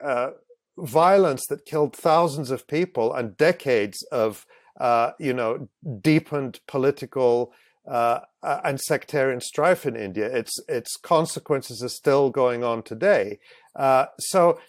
uh 0.04 0.32
violence 0.78 1.46
that 1.48 1.66
killed 1.66 1.94
thousands 1.94 2.52
of 2.52 2.68
people 2.68 3.14
and 3.14 3.36
decades 3.36 4.02
of, 4.12 4.46
uh, 4.80 5.12
you 5.20 5.34
know, 5.34 5.68
deepened 6.02 6.60
political 6.68 7.52
uh, 7.88 8.20
and 8.42 8.80
sectarian 8.80 9.42
strife 9.42 9.86
in 9.86 9.96
India. 9.96 10.26
Its 10.26 10.60
its 10.68 10.96
consequences 10.96 11.84
are 11.84 11.90
still 11.90 12.30
going 12.30 12.64
on 12.64 12.84
today. 12.84 13.40
Uh, 13.76 14.06
so 14.20 14.60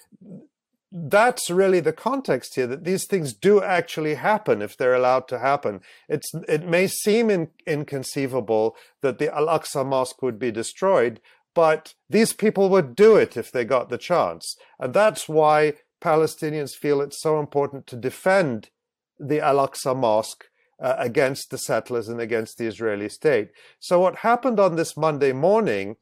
that's 0.93 1.51
really 1.51 1.81
the 1.81 1.93
context 1.93 2.57
here 2.57 2.67
that 2.67 2.85
these 2.85 3.07
things 3.07 3.33
do 3.33 3.63
actually 3.63 4.15
happen 4.15 4.61
if 4.61 4.77
they're 4.77 4.95
allowed 4.95 5.29
to 5.29 5.39
happen. 5.39 5.81
It's 6.09 6.33
it 6.49 6.67
may 6.67 6.89
seem 6.89 7.31
in, 7.31 7.49
inconceivable 7.67 8.77
that 9.01 9.19
the 9.19 9.33
Al 9.35 9.47
Aqsa 9.47 9.87
Mosque 9.87 10.21
would 10.23 10.39
be 10.39 10.51
destroyed, 10.51 11.21
but 11.55 11.95
these 12.09 12.33
people 12.33 12.69
would 12.71 12.97
do 12.97 13.17
it 13.17 13.37
if 13.37 13.53
they 13.53 13.65
got 13.65 13.89
the 13.89 13.99
chance, 13.99 14.57
and 14.79 14.93
that's 14.93 15.29
why 15.29 15.75
Palestinians 16.01 16.75
feel 16.75 17.01
it's 17.01 17.21
so 17.21 17.39
important 17.39 17.87
to 17.87 17.97
defend 17.97 18.71
the 19.19 19.41
Al 19.41 19.57
Aqsa 19.57 19.97
Mosque 19.97 20.50
uh, 20.81 20.95
against 20.99 21.51
the 21.51 21.59
settlers 21.59 22.09
and 22.09 22.21
against 22.21 22.59
the 22.59 22.67
Israeli 22.67 23.09
state. 23.09 23.51
So 23.79 24.01
what 24.01 24.17
happened 24.17 24.59
on 24.59 24.77
this 24.77 24.97
Monday 24.97 25.33
morning 25.33 25.97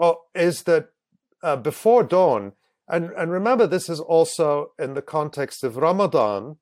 oh, 0.00 0.22
is 0.34 0.64
that 0.64 0.88
uh, 1.42 1.56
before 1.56 2.02
dawn, 2.02 2.52
and, 2.88 3.10
and 3.16 3.30
remember 3.30 3.66
this 3.66 3.88
is 3.88 4.00
also 4.00 4.72
in 4.78 4.94
the 4.94 5.02
context 5.02 5.64
of 5.64 5.76
Ramadan, 5.76 6.56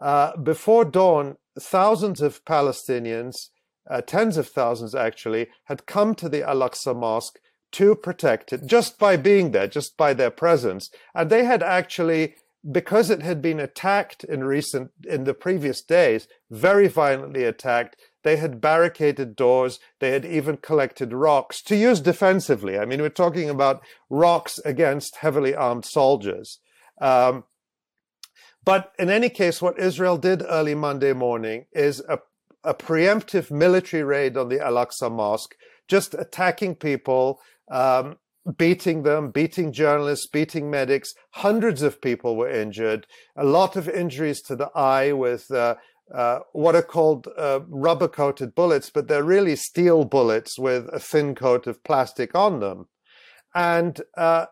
uh, 0.00 0.36
before 0.36 0.84
dawn, 0.84 1.36
thousands 1.58 2.20
of 2.22 2.44
Palestinians, 2.44 3.50
uh, 3.90 4.00
tens 4.00 4.36
of 4.36 4.48
thousands 4.48 4.94
actually, 4.94 5.48
had 5.64 5.86
come 5.86 6.14
to 6.14 6.28
the 6.28 6.42
Al-Aqsa 6.48 6.96
Mosque 6.96 7.38
to 7.72 7.94
protect 7.94 8.52
it 8.52 8.66
just 8.66 8.98
by 8.98 9.16
being 9.16 9.52
there, 9.52 9.68
just 9.68 9.96
by 9.96 10.12
their 10.14 10.30
presence. 10.30 10.90
And 11.14 11.30
they 11.30 11.44
had 11.44 11.62
actually 11.62 12.34
because 12.68 13.08
it 13.08 13.22
had 13.22 13.40
been 13.40 13.58
attacked 13.58 14.24
in 14.24 14.44
recent 14.44 14.90
in 15.08 15.24
the 15.24 15.32
previous 15.32 15.80
days 15.80 16.28
very 16.50 16.88
violently 16.88 17.44
attacked 17.44 17.96
they 18.22 18.36
had 18.36 18.60
barricaded 18.60 19.34
doors 19.34 19.78
they 19.98 20.10
had 20.10 20.24
even 20.26 20.58
collected 20.58 21.12
rocks 21.12 21.62
to 21.62 21.74
use 21.74 22.00
defensively. 22.00 22.78
I 22.78 22.84
mean 22.84 23.00
we're 23.00 23.08
talking 23.08 23.48
about 23.48 23.82
rocks 24.10 24.58
against 24.64 25.16
heavily 25.16 25.54
armed 25.54 25.86
soldiers. 25.86 26.58
Um, 27.00 27.44
but 28.62 28.92
in 28.98 29.08
any 29.08 29.30
case 29.30 29.62
what 29.62 29.78
israel 29.78 30.18
did 30.18 30.42
early 30.46 30.74
monday 30.74 31.14
morning 31.14 31.64
is 31.72 32.02
a, 32.08 32.18
a 32.62 32.74
preemptive 32.74 33.50
military 33.50 34.02
raid 34.02 34.36
on 34.36 34.50
the 34.50 34.60
al-aqsa 34.60 35.10
mosque 35.10 35.54
just 35.88 36.12
attacking 36.12 36.74
people 36.74 37.40
um, 37.70 38.18
beating 38.56 39.02
them, 39.02 39.30
beating 39.30 39.72
journalists, 39.72 40.26
beating 40.26 40.70
medics. 40.70 41.12
Hundreds 41.32 41.82
of 41.82 42.00
people 42.00 42.36
were 42.36 42.50
injured. 42.50 43.06
A 43.36 43.44
lot 43.44 43.76
of 43.76 43.88
injuries 43.88 44.40
to 44.42 44.56
the 44.56 44.70
eye 44.74 45.12
with 45.12 45.50
uh, 45.50 45.76
uh, 46.14 46.40
what 46.52 46.74
are 46.74 46.82
called 46.82 47.28
uh, 47.38 47.60
rubber 47.68 48.08
coated 48.08 48.54
bullets, 48.54 48.90
but 48.90 49.08
they're 49.08 49.22
really 49.22 49.56
steel 49.56 50.04
bullets 50.04 50.58
with 50.58 50.88
a 50.92 50.98
thin 50.98 51.34
coat 51.34 51.66
of 51.66 51.84
plastic 51.84 52.34
on 52.34 52.60
them. 52.60 52.88
And 53.54 54.00
uh, 54.16 54.46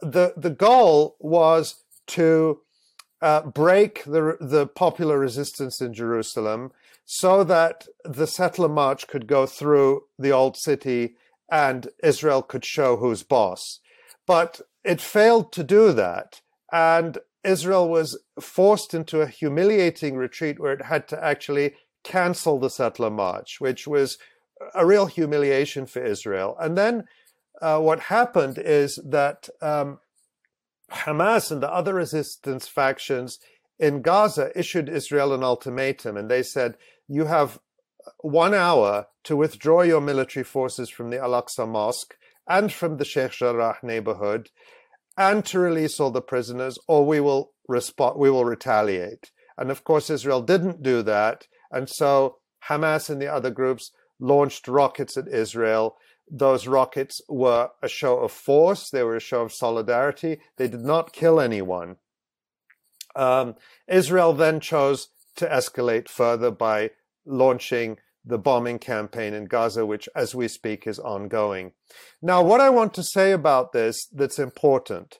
the 0.00 0.34
the 0.36 0.50
goal 0.50 1.16
was 1.20 1.84
to 2.08 2.60
uh, 3.20 3.42
break 3.42 4.04
the 4.04 4.36
the 4.40 4.66
popular 4.66 5.18
resistance 5.18 5.80
in 5.80 5.92
Jerusalem 5.92 6.72
so 7.04 7.44
that 7.44 7.86
the 8.04 8.26
settler 8.26 8.68
march 8.68 9.06
could 9.08 9.26
go 9.26 9.46
through 9.46 10.04
the 10.18 10.30
old 10.30 10.56
city 10.56 11.16
and 11.52 11.88
Israel 12.02 12.42
could 12.42 12.64
show 12.64 12.96
who's 12.96 13.22
boss. 13.22 13.80
But 14.26 14.62
it 14.82 15.02
failed 15.02 15.52
to 15.52 15.62
do 15.62 15.92
that. 15.92 16.40
And 16.72 17.18
Israel 17.44 17.90
was 17.90 18.18
forced 18.40 18.94
into 18.94 19.20
a 19.20 19.26
humiliating 19.26 20.16
retreat 20.16 20.58
where 20.58 20.72
it 20.72 20.86
had 20.86 21.06
to 21.08 21.22
actually 21.22 21.74
cancel 22.04 22.58
the 22.58 22.70
settler 22.70 23.10
march, 23.10 23.60
which 23.60 23.86
was 23.86 24.16
a 24.74 24.86
real 24.86 25.06
humiliation 25.06 25.84
for 25.84 26.02
Israel. 26.02 26.56
And 26.58 26.78
then 26.78 27.04
uh, 27.60 27.80
what 27.80 28.00
happened 28.00 28.56
is 28.58 28.98
that 29.04 29.50
um, 29.60 29.98
Hamas 30.90 31.50
and 31.50 31.62
the 31.62 31.70
other 31.70 31.92
resistance 31.92 32.66
factions 32.66 33.38
in 33.78 34.00
Gaza 34.00 34.56
issued 34.58 34.88
Israel 34.88 35.34
an 35.34 35.44
ultimatum, 35.44 36.16
and 36.16 36.30
they 36.30 36.42
said, 36.42 36.76
You 37.08 37.26
have 37.26 37.58
one 38.18 38.54
hour 38.54 39.06
to 39.24 39.36
withdraw 39.36 39.82
your 39.82 40.00
military 40.00 40.44
forces 40.44 40.88
from 40.90 41.10
the 41.10 41.18
Al 41.18 41.30
Aqsa 41.30 41.68
Mosque 41.68 42.16
and 42.48 42.72
from 42.72 42.96
the 42.96 43.04
Sheikh 43.04 43.32
Jarrah 43.32 43.78
neighborhood 43.82 44.50
and 45.16 45.44
to 45.46 45.58
release 45.58 46.00
all 46.00 46.10
the 46.10 46.22
prisoners, 46.22 46.78
or 46.88 47.06
we 47.06 47.20
will 47.20 47.52
respond, 47.68 48.18
we 48.18 48.30
will 48.30 48.44
retaliate. 48.44 49.30
And 49.58 49.70
of 49.70 49.84
course, 49.84 50.10
Israel 50.10 50.42
didn't 50.42 50.82
do 50.82 51.02
that. 51.02 51.46
And 51.70 51.88
so 51.88 52.38
Hamas 52.68 53.10
and 53.10 53.20
the 53.20 53.32
other 53.32 53.50
groups 53.50 53.90
launched 54.18 54.68
rockets 54.68 55.16
at 55.16 55.28
Israel. 55.28 55.96
Those 56.30 56.66
rockets 56.66 57.20
were 57.28 57.70
a 57.82 57.88
show 57.88 58.18
of 58.18 58.32
force, 58.32 58.88
they 58.88 59.02
were 59.02 59.16
a 59.16 59.20
show 59.20 59.42
of 59.42 59.52
solidarity. 59.52 60.40
They 60.56 60.68
did 60.68 60.80
not 60.80 61.12
kill 61.12 61.40
anyone. 61.40 61.96
Um, 63.14 63.56
Israel 63.88 64.32
then 64.32 64.60
chose 64.60 65.08
to 65.36 65.46
escalate 65.46 66.08
further 66.08 66.50
by 66.50 66.90
launching 67.24 67.98
the 68.24 68.38
bombing 68.38 68.78
campaign 68.78 69.34
in 69.34 69.46
Gaza, 69.46 69.84
which 69.84 70.08
as 70.14 70.34
we 70.34 70.48
speak 70.48 70.86
is 70.86 70.98
ongoing. 70.98 71.72
Now, 72.20 72.42
what 72.42 72.60
I 72.60 72.70
want 72.70 72.94
to 72.94 73.02
say 73.02 73.32
about 73.32 73.72
this 73.72 74.06
that's 74.12 74.38
important 74.38 75.18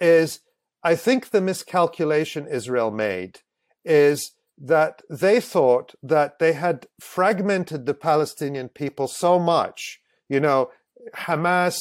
is 0.00 0.40
I 0.82 0.94
think 0.94 1.30
the 1.30 1.40
miscalculation 1.40 2.46
Israel 2.46 2.90
made 2.90 3.40
is 3.84 4.32
that 4.58 5.02
they 5.08 5.40
thought 5.40 5.94
that 6.02 6.38
they 6.38 6.52
had 6.52 6.86
fragmented 7.00 7.86
the 7.86 7.94
Palestinian 7.94 8.68
people 8.68 9.08
so 9.08 9.38
much. 9.38 10.00
You 10.28 10.40
know, 10.40 10.70
Hamas 11.14 11.76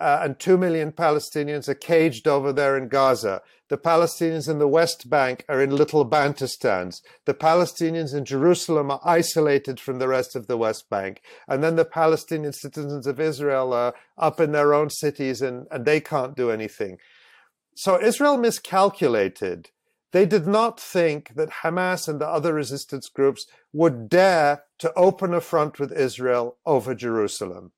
uh, 0.00 0.20
and 0.22 0.38
2 0.38 0.56
million 0.56 0.92
Palestinians 0.92 1.68
are 1.68 1.74
caged 1.74 2.28
over 2.28 2.52
there 2.52 2.76
in 2.76 2.88
Gaza. 2.88 3.42
The 3.68 3.78
Palestinians 3.78 4.48
in 4.48 4.58
the 4.58 4.68
West 4.68 5.10
Bank 5.10 5.44
are 5.48 5.60
in 5.60 5.74
little 5.74 6.08
Bantustans. 6.08 7.00
The 7.24 7.34
Palestinians 7.34 8.14
in 8.14 8.24
Jerusalem 8.24 8.90
are 8.90 9.00
isolated 9.04 9.80
from 9.80 9.98
the 9.98 10.08
rest 10.08 10.36
of 10.36 10.46
the 10.46 10.56
West 10.56 10.88
Bank. 10.88 11.22
And 11.48 11.64
then 11.64 11.76
the 11.76 11.84
Palestinian 11.84 12.52
citizens 12.52 13.06
of 13.06 13.18
Israel 13.18 13.72
are 13.72 13.94
up 14.16 14.40
in 14.40 14.52
their 14.52 14.72
own 14.72 14.90
cities 14.90 15.42
and, 15.42 15.66
and 15.70 15.84
they 15.84 16.00
can't 16.00 16.36
do 16.36 16.50
anything. 16.50 16.98
So 17.74 18.00
Israel 18.00 18.36
miscalculated. 18.36 19.70
They 20.12 20.26
did 20.26 20.46
not 20.46 20.80
think 20.80 21.34
that 21.34 21.62
Hamas 21.62 22.08
and 22.08 22.20
the 22.20 22.28
other 22.28 22.54
resistance 22.54 23.08
groups 23.08 23.46
would 23.72 24.08
dare 24.08 24.62
to 24.78 24.92
open 24.94 25.34
a 25.34 25.40
front 25.40 25.78
with 25.78 25.92
Israel 25.92 26.56
over 26.64 26.94
Jerusalem. 26.94 27.72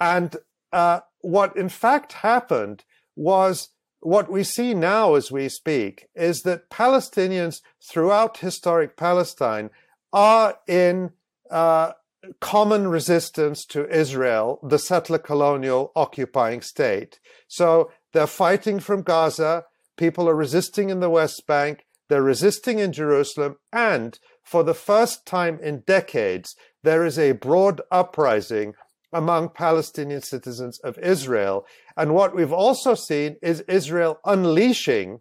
And 0.00 0.36
uh, 0.72 1.00
what 1.24 1.56
in 1.56 1.68
fact 1.68 2.12
happened 2.12 2.84
was 3.16 3.70
what 4.00 4.30
we 4.30 4.44
see 4.44 4.74
now 4.74 5.14
as 5.14 5.32
we 5.32 5.48
speak 5.48 6.06
is 6.14 6.42
that 6.42 6.68
Palestinians 6.68 7.62
throughout 7.82 8.38
historic 8.38 8.96
Palestine 8.96 9.70
are 10.12 10.58
in 10.68 11.12
uh, 11.50 11.92
common 12.40 12.88
resistance 12.88 13.64
to 13.64 13.88
Israel, 13.88 14.60
the 14.62 14.78
settler 14.78 15.18
colonial 15.18 15.90
occupying 15.96 16.60
state. 16.60 17.18
So 17.48 17.90
they're 18.12 18.26
fighting 18.26 18.78
from 18.78 19.02
Gaza. 19.02 19.64
People 19.96 20.28
are 20.28 20.34
resisting 20.34 20.90
in 20.90 21.00
the 21.00 21.10
West 21.10 21.46
Bank. 21.46 21.86
They're 22.08 22.22
resisting 22.22 22.78
in 22.78 22.92
Jerusalem. 22.92 23.56
And 23.72 24.18
for 24.42 24.62
the 24.62 24.74
first 24.74 25.24
time 25.24 25.58
in 25.62 25.80
decades, 25.80 26.54
there 26.82 27.04
is 27.04 27.18
a 27.18 27.32
broad 27.32 27.80
uprising 27.90 28.74
among 29.14 29.48
Palestinian 29.50 30.20
citizens 30.20 30.78
of 30.80 30.98
Israel. 30.98 31.64
And 31.96 32.14
what 32.14 32.34
we've 32.34 32.52
also 32.52 32.94
seen 32.94 33.36
is 33.40 33.60
Israel 33.68 34.18
unleashing 34.24 35.20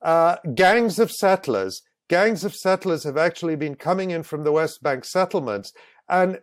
uh, 0.00 0.36
gangs 0.54 0.98
of 0.98 1.10
settlers. 1.10 1.82
Gangs 2.08 2.44
of 2.44 2.54
settlers 2.54 3.04
have 3.04 3.16
actually 3.16 3.56
been 3.56 3.74
coming 3.74 4.10
in 4.12 4.22
from 4.22 4.44
the 4.44 4.52
West 4.52 4.82
Bank 4.82 5.04
settlements 5.04 5.72
and 6.08 6.40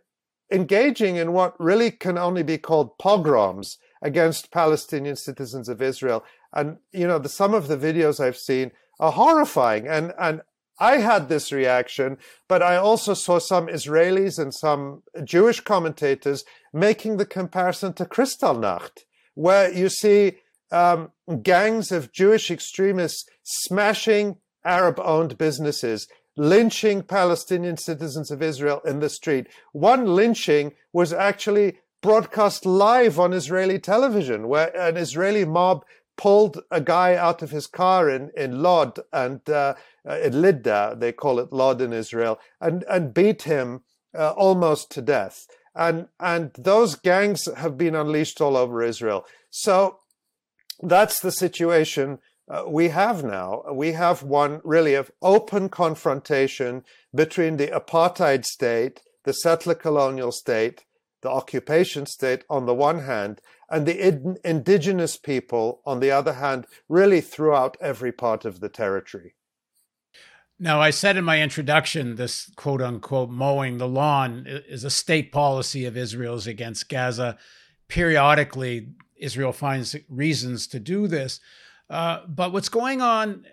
engaging 0.51 1.15
in 1.15 1.31
what 1.31 1.59
really 1.59 1.91
can 1.91 2.17
only 2.17 2.43
be 2.43 2.57
called 2.57 2.97
pogroms 2.97 3.77
against 4.01 4.51
Palestinian 4.51 5.15
citizens 5.15 5.69
of 5.69 5.81
Israel. 5.81 6.23
And, 6.53 6.77
you 6.91 7.07
know, 7.07 7.19
the, 7.19 7.29
some 7.29 7.53
of 7.53 7.67
the 7.67 7.77
videos 7.77 8.19
I've 8.19 8.37
seen 8.37 8.71
are 8.99 9.11
horrifying. 9.11 9.87
And, 9.87 10.13
and 10.19 10.41
I 10.79 10.97
had 10.97 11.27
this 11.27 11.51
reaction, 11.51 12.17
but 12.47 12.63
I 12.63 12.77
also 12.77 13.13
saw 13.13 13.39
some 13.39 13.67
Israelis 13.67 14.39
and 14.39 14.53
some 14.53 15.03
Jewish 15.23 15.59
commentators 15.59 16.45
making 16.73 17.17
the 17.17 17.25
comparison 17.25 17.93
to 17.93 18.05
Kristallnacht, 18.05 19.03
where 19.35 19.71
you 19.71 19.89
see 19.89 20.37
um, 20.71 21.11
gangs 21.41 21.91
of 21.91 22.11
Jewish 22.13 22.49
extremists 22.49 23.25
smashing 23.43 24.37
Arab 24.63 24.99
owned 24.99 25.37
businesses, 25.37 26.07
lynching 26.37 27.03
Palestinian 27.03 27.77
citizens 27.77 28.31
of 28.31 28.41
Israel 28.41 28.81
in 28.85 28.99
the 28.99 29.09
street. 29.09 29.47
One 29.73 30.05
lynching 30.15 30.73
was 30.93 31.11
actually 31.11 31.79
broadcast 32.01 32.65
live 32.65 33.19
on 33.19 33.33
Israeli 33.33 33.79
television, 33.79 34.47
where 34.47 34.75
an 34.77 34.95
Israeli 34.95 35.43
mob 35.43 35.83
pulled 36.19 36.61
a 36.69 36.81
guy 36.81 37.15
out 37.15 37.41
of 37.41 37.51
his 37.51 37.65
car 37.65 38.09
in, 38.09 38.29
in 38.35 38.61
Lod 38.61 38.99
and 39.13 39.49
uh, 39.49 39.75
in 40.05 40.33
Lidda, 40.33 40.99
they 40.99 41.13
call 41.13 41.39
it 41.39 41.53
Lod 41.53 41.79
in 41.81 41.93
Israel, 41.93 42.37
and, 42.59 42.83
and 42.89 43.13
beat 43.13 43.43
him 43.43 43.83
uh, 44.13 44.31
almost 44.31 44.91
to 44.91 45.01
death. 45.01 45.47
And, 45.73 46.09
and 46.19 46.51
those 46.57 46.95
gangs 46.95 47.47
have 47.55 47.77
been 47.77 47.95
unleashed 47.95 48.41
all 48.41 48.57
over 48.57 48.83
Israel. 48.83 49.25
So 49.49 49.99
that's 50.83 51.21
the 51.21 51.31
situation 51.31 52.19
uh, 52.49 52.65
we 52.67 52.89
have 52.89 53.23
now. 53.23 53.63
We 53.71 53.93
have 53.93 54.21
one 54.21 54.59
really 54.65 54.95
of 54.95 55.11
open 55.21 55.69
confrontation 55.69 56.83
between 57.15 57.55
the 57.55 57.67
apartheid 57.67 58.43
state, 58.43 59.03
the 59.23 59.33
settler 59.33 59.75
colonial 59.75 60.33
state, 60.33 60.83
the 61.21 61.29
occupation 61.29 62.05
state 62.05 62.43
on 62.49 62.65
the 62.65 62.73
one 62.73 62.99
hand, 62.99 63.41
and 63.69 63.85
the 63.85 64.07
in- 64.07 64.37
indigenous 64.43 65.17
people 65.17 65.81
on 65.85 65.99
the 65.99 66.11
other 66.11 66.33
hand, 66.33 66.65
really 66.87 67.21
throughout 67.21 67.77
every 67.81 68.11
part 68.11 68.45
of 68.45 68.59
the 68.59 68.69
territory. 68.69 69.35
Now, 70.59 70.81
I 70.81 70.89
said 70.89 71.15
in 71.15 71.23
my 71.23 71.41
introduction, 71.41 72.15
this 72.15 72.51
quote 72.55 72.81
unquote 72.81 73.29
mowing 73.29 73.77
the 73.77 73.87
lawn 73.87 74.45
is 74.47 74.83
a 74.83 74.89
state 74.89 75.31
policy 75.31 75.85
of 75.85 75.95
Israel's 75.95 76.47
against 76.47 76.89
Gaza. 76.89 77.37
Periodically, 77.87 78.89
Israel 79.15 79.53
finds 79.53 79.95
reasons 80.09 80.67
to 80.67 80.79
do 80.79 81.07
this. 81.07 81.39
Uh, 81.89 82.19
but 82.27 82.51
what's 82.51 82.69
going 82.69 83.01
on 83.01 83.45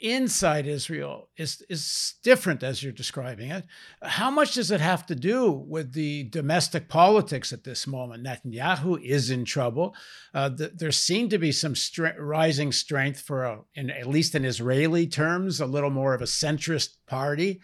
inside 0.00 0.66
Israel 0.66 1.28
is 1.36 1.64
is 1.68 2.14
different 2.22 2.62
as 2.62 2.82
you're 2.82 2.92
describing 2.92 3.50
it. 3.50 3.64
How 4.02 4.30
much 4.30 4.54
does 4.54 4.70
it 4.70 4.80
have 4.80 5.06
to 5.06 5.14
do 5.14 5.50
with 5.50 5.92
the 5.92 6.24
domestic 6.24 6.88
politics 6.88 7.52
at 7.52 7.64
this 7.64 7.86
moment? 7.86 8.24
Netanyahu 8.24 9.02
is 9.02 9.30
in 9.30 9.44
trouble. 9.44 9.94
Uh, 10.32 10.48
the, 10.48 10.72
there 10.74 10.92
seemed 10.92 11.30
to 11.30 11.38
be 11.38 11.52
some 11.52 11.74
stre- 11.74 12.16
rising 12.18 12.72
strength 12.72 13.20
for, 13.20 13.44
a, 13.44 13.60
in 13.74 13.90
at 13.90 14.06
least 14.06 14.34
in 14.34 14.44
Israeli 14.44 15.06
terms, 15.06 15.60
a 15.60 15.66
little 15.66 15.90
more 15.90 16.14
of 16.14 16.22
a 16.22 16.26
centrist 16.26 16.96
party. 17.06 17.60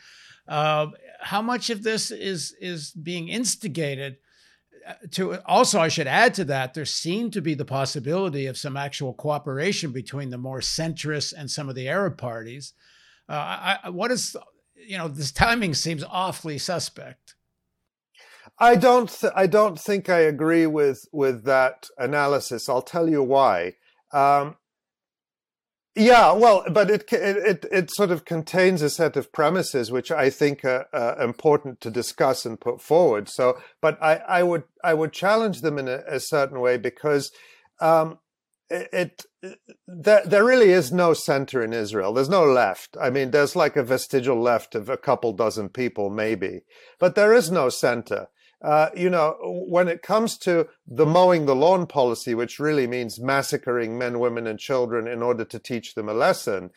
Uh, 0.48 0.86
how 1.20 1.42
much 1.42 1.70
of 1.70 1.82
this 1.82 2.10
is 2.10 2.54
is 2.60 2.90
being 2.92 3.28
instigated? 3.28 4.16
To 5.12 5.38
also, 5.46 5.80
I 5.80 5.88
should 5.88 6.06
add 6.06 6.34
to 6.34 6.44
that, 6.46 6.74
there 6.74 6.84
seemed 6.84 7.32
to 7.34 7.40
be 7.40 7.54
the 7.54 7.64
possibility 7.64 8.46
of 8.46 8.58
some 8.58 8.76
actual 8.76 9.14
cooperation 9.14 9.92
between 9.92 10.30
the 10.30 10.38
more 10.38 10.60
centrist 10.60 11.32
and 11.36 11.50
some 11.50 11.68
of 11.68 11.74
the 11.74 11.88
Arab 11.88 12.18
parties. 12.18 12.72
Uh, 13.28 13.76
I, 13.84 13.90
what 13.90 14.10
is, 14.10 14.36
you 14.74 14.98
know, 14.98 15.08
this 15.08 15.32
timing 15.32 15.74
seems 15.74 16.04
awfully 16.04 16.58
suspect. 16.58 17.34
I 18.58 18.76
don't. 18.76 19.08
Th- 19.08 19.32
I 19.34 19.46
don't 19.46 19.80
think 19.80 20.08
I 20.08 20.20
agree 20.20 20.66
with 20.66 21.06
with 21.12 21.44
that 21.44 21.88
analysis. 21.96 22.68
I'll 22.68 22.82
tell 22.82 23.08
you 23.08 23.22
why. 23.22 23.74
Um, 24.12 24.56
yeah, 25.96 26.32
well, 26.32 26.64
but 26.70 26.88
it, 26.88 27.12
it 27.12 27.66
it 27.70 27.90
sort 27.90 28.12
of 28.12 28.24
contains 28.24 28.80
a 28.80 28.90
set 28.90 29.16
of 29.16 29.32
premises 29.32 29.90
which 29.90 30.12
I 30.12 30.30
think 30.30 30.64
are, 30.64 30.86
important 31.20 31.80
to 31.80 31.90
discuss 31.90 32.46
and 32.46 32.60
put 32.60 32.80
forward. 32.80 33.28
So, 33.28 33.58
but 33.80 34.00
I, 34.00 34.16
I 34.16 34.42
would 34.44 34.62
I 34.84 34.94
would 34.94 35.12
challenge 35.12 35.62
them 35.62 35.78
in 35.78 35.88
a, 35.88 36.02
a 36.06 36.20
certain 36.20 36.60
way 36.60 36.76
because 36.76 37.32
um, 37.80 38.18
it, 38.70 38.88
it 38.92 39.26
there, 39.88 40.22
there 40.24 40.44
really 40.44 40.70
is 40.70 40.92
no 40.92 41.12
center 41.12 41.60
in 41.62 41.72
Israel. 41.72 42.12
There's 42.12 42.28
no 42.28 42.44
left. 42.44 42.96
I 43.00 43.10
mean, 43.10 43.32
there's 43.32 43.56
like 43.56 43.76
a 43.76 43.82
vestigial 43.82 44.40
left 44.40 44.76
of 44.76 44.88
a 44.88 44.96
couple 44.96 45.32
dozen 45.32 45.70
people, 45.70 46.08
maybe, 46.08 46.60
but 47.00 47.16
there 47.16 47.34
is 47.34 47.50
no 47.50 47.68
center 47.68 48.28
uh, 48.62 48.90
you 48.94 49.08
know, 49.08 49.36
when 49.68 49.88
it 49.88 50.02
comes 50.02 50.36
to 50.38 50.68
the 50.86 51.06
mowing 51.06 51.46
the 51.46 51.54
lawn 51.54 51.86
policy, 51.86 52.34
which 52.34 52.58
really 52.58 52.86
means 52.86 53.20
massacring 53.20 53.96
men, 53.96 54.18
women, 54.18 54.46
and 54.46 54.58
children 54.58 55.06
in 55.06 55.22
order 55.22 55.44
to 55.44 55.58
teach 55.58 55.94
them 55.94 56.08
a 56.08 56.14
lesson, 56.14 56.70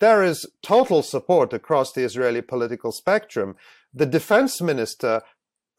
there 0.00 0.22
is 0.22 0.46
total 0.62 1.02
support 1.02 1.52
across 1.52 1.92
the 1.92 2.02
Israeli 2.02 2.42
political 2.42 2.92
spectrum. 2.92 3.56
The 3.94 4.06
defense 4.06 4.60
minister 4.60 5.22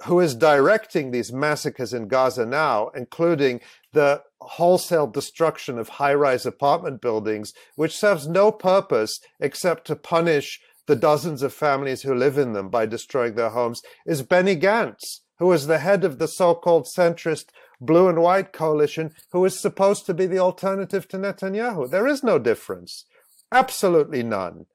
who 0.04 0.22
is 0.22 0.34
directing 0.34 1.12
these 1.12 1.34
massacres 1.34 1.94
in 1.94 2.08
Gaza 2.08 2.46
now, 2.46 2.90
including 2.96 3.60
the 3.92 4.24
wholesale 4.40 5.08
destruction 5.08 5.78
of 5.78 5.90
high 5.90 6.14
rise 6.14 6.46
apartment 6.46 7.02
buildings, 7.02 7.54
which 7.76 7.98
serves 7.98 8.28
no 8.28 8.50
purpose 8.50 9.20
except 9.42 9.86
to 9.88 9.98
punish 9.98 10.62
the 10.88 10.96
dozens 10.96 11.44
of 11.44 11.54
families 11.54 12.04
who 12.04 12.16
live 12.16 12.38
in 12.38 12.54
them 12.54 12.70
by 12.70 12.86
destroying 12.86 13.36
their 13.36 13.50
homes, 13.50 13.82
is 14.06 14.24
Benny 14.24 14.56
Gantz 14.56 15.20
who 15.40 15.52
is 15.52 15.68
the 15.68 15.80
head 15.80 16.04
of 16.04 16.20
the 16.20 16.28
so-called 16.28 16.86
centrist 16.86 17.46
blue 17.82 18.08
and 18.08 18.22
white 18.22 18.54
coalition, 18.54 19.14
who 19.32 19.44
is 19.46 19.60
supposed 19.60 20.06
to 20.06 20.14
be 20.14 20.26
the 20.26 20.40
alternative 20.40 21.08
to 21.08 21.18
Netanyahu. 21.18 21.90
There 21.90 22.08
is 22.08 22.24
no 22.24 22.38
difference. 22.38 23.06
Absolutely 23.52 24.22
none. 24.22 24.66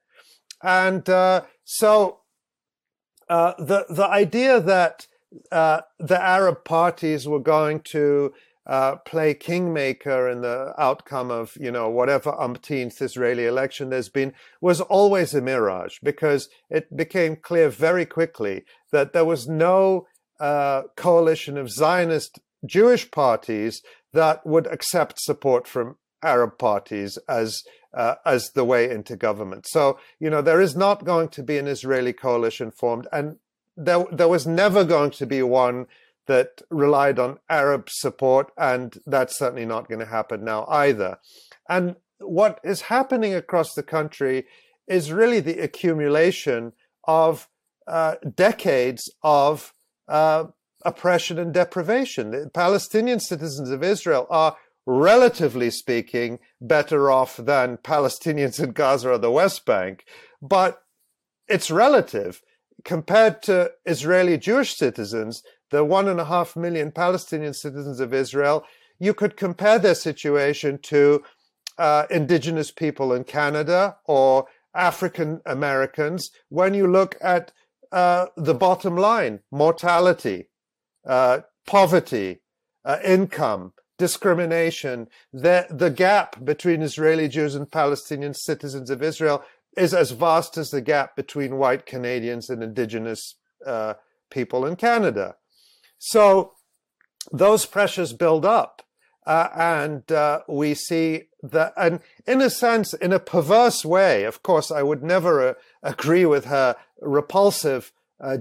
And 0.61 1.07
uh, 1.09 1.43
so 1.63 2.19
uh, 3.29 3.53
the 3.57 3.85
the 3.89 4.07
idea 4.07 4.59
that 4.59 5.07
uh, 5.51 5.81
the 5.99 6.21
Arab 6.21 6.63
parties 6.63 7.27
were 7.27 7.39
going 7.39 7.81
to 7.81 8.33
uh, 8.65 8.95
play 8.97 9.33
kingmaker 9.33 10.27
in 10.27 10.41
the 10.41 10.73
outcome 10.77 11.29
of 11.29 11.55
you 11.59 11.71
know 11.71 11.89
whatever 11.89 12.39
umpteenth 12.39 13.01
Israeli 13.01 13.45
election 13.45 13.89
there's 13.89 14.09
been 14.09 14.33
was 14.59 14.81
always 14.81 15.33
a 15.33 15.41
mirage 15.41 15.97
because 16.01 16.49
it 16.69 16.95
became 16.95 17.35
clear 17.35 17.69
very 17.69 18.05
quickly 18.05 18.63
that 18.91 19.13
there 19.13 19.25
was 19.25 19.47
no 19.47 20.07
uh, 20.39 20.83
coalition 20.95 21.57
of 21.57 21.71
Zionist 21.71 22.39
Jewish 22.65 23.09
parties 23.11 23.81
that 24.13 24.45
would 24.45 24.67
accept 24.67 25.19
support 25.19 25.67
from 25.67 25.97
Arab 26.23 26.57
parties 26.57 27.17
as 27.29 27.63
uh, 27.93 28.15
as 28.25 28.51
the 28.51 28.65
way 28.65 28.89
into 28.89 29.15
government. 29.15 29.65
So 29.67 29.97
you 30.19 30.29
know 30.29 30.41
there 30.41 30.61
is 30.61 30.75
not 30.75 31.05
going 31.05 31.29
to 31.29 31.43
be 31.43 31.57
an 31.57 31.67
Israeli 31.67 32.13
coalition 32.13 32.71
formed, 32.71 33.07
and 33.11 33.37
there 33.77 34.05
there 34.11 34.27
was 34.27 34.47
never 34.47 34.83
going 34.83 35.11
to 35.11 35.25
be 35.25 35.41
one 35.41 35.87
that 36.27 36.61
relied 36.69 37.19
on 37.19 37.39
Arab 37.49 37.87
support, 37.89 38.51
and 38.57 38.97
that's 39.05 39.37
certainly 39.37 39.65
not 39.65 39.87
going 39.87 39.99
to 39.99 40.05
happen 40.05 40.43
now 40.43 40.65
either. 40.67 41.19
And 41.69 41.95
what 42.19 42.59
is 42.63 42.81
happening 42.81 43.33
across 43.35 43.73
the 43.73 43.83
country 43.83 44.47
is 44.87 45.11
really 45.11 45.39
the 45.39 45.59
accumulation 45.59 46.73
of 47.03 47.47
uh, 47.87 48.15
decades 48.35 49.13
of 49.21 49.74
uh, 50.07 50.45
oppression 50.83 51.39
and 51.39 51.53
deprivation. 51.53 52.31
The 52.31 52.49
Palestinian 52.53 53.19
citizens 53.19 53.69
of 53.69 53.83
Israel 53.83 54.27
are, 54.29 54.57
relatively 54.85 55.71
speaking, 55.71 56.39
better 56.61 57.09
off 57.09 57.37
than 57.37 57.77
Palestinians 57.77 58.63
in 58.63 58.71
Gaza 58.71 59.11
or 59.11 59.17
the 59.17 59.31
West 59.31 59.65
Bank, 59.65 60.05
but 60.41 60.83
it's 61.47 61.71
relative. 61.71 62.41
Compared 62.83 63.41
to 63.43 63.71
Israeli 63.85 64.37
Jewish 64.37 64.75
citizens, 64.75 65.41
the 65.71 65.83
one 65.83 66.07
and 66.07 66.19
a 66.19 66.25
half 66.25 66.55
million 66.55 66.91
Palestinian 66.91 67.53
citizens 67.53 67.99
of 67.99 68.13
Israel, 68.13 68.63
you 68.99 69.13
could 69.13 69.35
compare 69.35 69.79
their 69.79 69.95
situation 69.95 70.77
to 70.83 71.23
uh, 71.77 72.05
indigenous 72.09 72.71
people 72.71 73.11
in 73.11 73.23
Canada 73.23 73.97
or 74.05 74.45
African 74.73 75.41
Americans 75.45 76.31
when 76.49 76.73
you 76.73 76.87
look 76.87 77.17
at 77.21 77.51
uh, 77.91 78.27
the 78.35 78.53
bottom 78.53 78.95
line 78.95 79.39
mortality, 79.51 80.49
uh, 81.05 81.39
poverty, 81.65 82.41
uh, 82.83 82.97
income, 83.03 83.73
discrimination. 83.97 85.07
The, 85.33 85.67
the 85.69 85.89
gap 85.89 86.43
between 86.43 86.81
Israeli 86.81 87.27
Jews 87.27 87.55
and 87.55 87.71
Palestinian 87.71 88.33
citizens 88.33 88.89
of 88.89 89.01
Israel 89.01 89.43
is 89.77 89.93
as 89.93 90.11
vast 90.11 90.57
as 90.57 90.71
the 90.71 90.81
gap 90.81 91.15
between 91.15 91.57
white 91.57 91.85
Canadians 91.85 92.49
and 92.49 92.63
indigenous 92.63 93.35
uh, 93.65 93.95
people 94.29 94.65
in 94.65 94.75
Canada. 94.75 95.35
So 95.97 96.53
those 97.31 97.65
pressures 97.65 98.13
build 98.13 98.45
up. 98.45 98.81
Uh, 99.25 99.49
and 99.55 100.11
uh, 100.11 100.41
we 100.47 100.75
see 100.75 101.23
that, 101.41 101.73
and 101.75 101.99
in 102.27 102.41
a 102.41 102.49
sense, 102.49 102.93
in 102.93 103.11
a 103.11 103.19
perverse 103.19 103.83
way, 103.83 104.23
of 104.23 104.43
course, 104.43 104.69
I 104.69 104.83
would 104.83 105.01
never 105.01 105.49
uh, 105.49 105.53
agree 105.85 106.25
with 106.25 106.45
her 106.45 106.75
repulsive, 106.99 107.93
uh, 108.19 108.39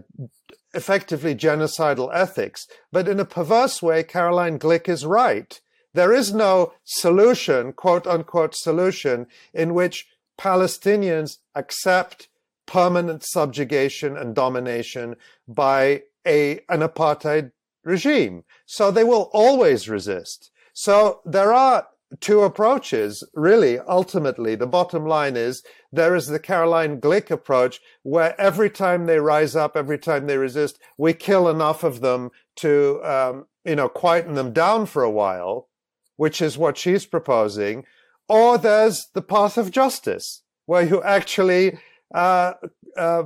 effectively 0.73 1.35
genocidal 1.35 2.11
ethics, 2.13 2.67
but 2.91 3.07
in 3.07 3.21
a 3.21 3.25
perverse 3.25 3.81
way, 3.81 4.03
Caroline 4.03 4.59
Glick 4.59 4.89
is 4.89 5.07
right. 5.07 5.61
There 5.93 6.13
is 6.13 6.35
no 6.35 6.73
solution, 6.83 7.73
quote 7.73 8.07
unquote 8.07 8.57
solution, 8.57 9.29
in 9.53 9.75
which 9.75 10.09
Palestinians 10.37 11.39
accept 11.55 12.29
permanent 12.67 13.23
subjugation 13.23 14.17
and 14.17 14.35
domination 14.35 15.15
by 15.47 16.03
a, 16.27 16.61
an 16.69 16.81
apartheid 16.81 17.53
regime. 17.85 18.43
So 18.67 18.91
they 18.91 19.05
will 19.05 19.31
always 19.33 19.89
resist. 19.89 20.51
So 20.73 21.21
there 21.25 21.53
are 21.53 21.87
two 22.21 22.43
approaches, 22.43 23.27
really, 23.35 23.79
ultimately. 23.81 24.55
The 24.55 24.67
bottom 24.67 25.07
line 25.07 25.37
is 25.37 25.63
there 25.93 26.15
is 26.15 26.27
the 26.27 26.39
Caroline 26.39 27.01
Glick 27.01 27.31
approach 27.31 27.81
where 28.03 28.39
every 28.41 28.71
time 28.71 29.07
they 29.07 29.19
rise 29.19 29.57
up, 29.57 29.77
every 29.77 29.99
time 29.99 30.27
they 30.27 30.39
resist, 30.39 30.79
we 30.99 31.13
kill 31.13 31.49
enough 31.49 31.83
of 31.83 32.01
them 32.01 32.31
to, 32.57 33.01
um, 33.05 33.47
you 33.65 33.77
know, 33.77 33.89
quieten 33.89 34.35
them 34.35 34.53
down 34.53 34.87
for 34.87 35.03
a 35.03 35.11
while, 35.11 35.69
which 36.17 36.41
is 36.41 36.59
what 36.59 36.79
she's 36.79 37.07
proposing. 37.07 37.85
Or 38.29 38.59
there's 38.59 39.09
the 39.15 39.23
path 39.23 39.59
of 39.59 39.71
justice 39.71 40.43
where 40.67 40.83
you 40.83 41.03
actually, 41.03 41.79
uh, 42.15 42.55
uh, 42.97 43.25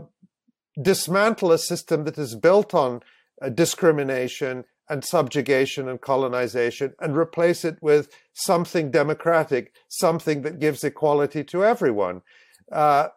dismantle 0.81 1.53
a 1.53 1.59
system 1.59 2.05
that 2.05 2.19
is 2.19 2.35
built 2.35 2.75
on 2.75 3.01
uh, 3.43 3.49
discrimination 3.49 4.64
and 4.88 5.05
subjugation 5.05 5.88
and 5.88 6.01
colonization 6.01 6.94
and 7.01 7.16
replace 7.16 7.64
it 7.64 7.77
with 7.81 8.09
something 8.33 8.90
democratic, 8.90 9.72
something 9.88 10.42
that 10.42 10.59
gives 10.59 10.85
equality 10.85 11.44
to 11.44 11.64
everyone. 11.64 12.22
Uh, 12.70 13.09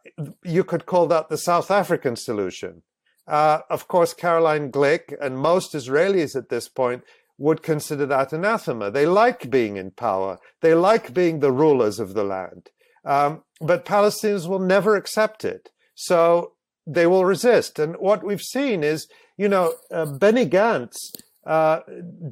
you 0.44 0.64
could 0.64 0.86
call 0.86 1.08
that 1.08 1.30
the 1.30 1.38
South 1.38 1.72
African 1.72 2.16
solution. 2.16 2.84
Uh, 3.28 3.60
of 3.70 3.88
course, 3.88 4.14
Caroline 4.14 4.72
Glick 4.72 5.16
and 5.22 5.38
most 5.38 5.74
Israelis 5.74 6.36
at 6.36 6.50
this 6.50 6.68
point 6.68 7.04
would 7.38 7.64
consider 7.64 8.06
that 8.06 8.34
anathema. 8.34 8.92
They 8.92 9.06
like 9.06 9.50
being 9.50 9.78
in 9.78 9.92
power. 9.92 10.38
They 10.62 10.74
like 10.74 11.14
being 11.14 11.40
the 11.40 11.52
rulers 11.52 12.00
of 12.00 12.14
the 12.14 12.24
land. 12.24 12.70
Um, 13.04 13.44
but 13.60 13.86
Palestinians 13.86 14.48
will 14.48 14.60
never 14.60 14.96
accept 14.96 15.44
it. 15.44 15.70
So 15.96 16.54
they 16.86 17.08
will 17.08 17.26
resist. 17.26 17.80
And 17.80 17.96
what 17.96 18.24
we've 18.24 18.42
seen 18.42 18.84
is, 18.84 19.08
you 19.38 19.48
know, 19.48 19.74
uh, 19.92 20.06
Benny 20.06 20.46
Gantz 20.46 20.98
uh, 21.46 21.80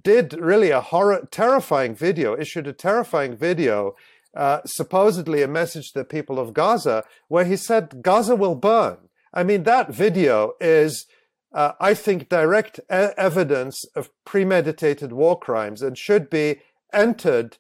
did 0.04 0.34
really 0.34 0.70
a 0.70 0.82
horror, 0.82 1.28
terrifying 1.32 1.96
video, 1.96 2.38
issued 2.38 2.68
a 2.68 2.74
terrifying 2.74 3.36
video, 3.36 3.96
uh, 4.36 4.60
supposedly 4.66 5.42
a 5.42 5.48
message 5.48 5.92
to 5.92 6.00
the 6.00 6.06
people 6.06 6.40
of 6.40 6.54
Gaza, 6.54 7.04
where 7.28 7.46
he 7.46 7.56
said 7.56 8.02
Gaza 8.02 8.36
will 8.36 8.56
burn. 8.56 8.98
I 9.34 9.44
mean, 9.44 9.64
that 9.64 9.94
video 9.94 10.54
is, 10.60 11.08
uh, 11.54 11.74
I 11.80 11.94
think, 11.94 12.30
direct 12.30 12.80
e- 12.80 13.14
evidence 13.18 13.84
of 13.96 14.12
premeditated 14.26 15.12
war 15.12 15.40
crimes 15.40 15.82
and 15.82 15.98
should 15.98 16.30
be 16.30 16.62
entered 16.94 17.58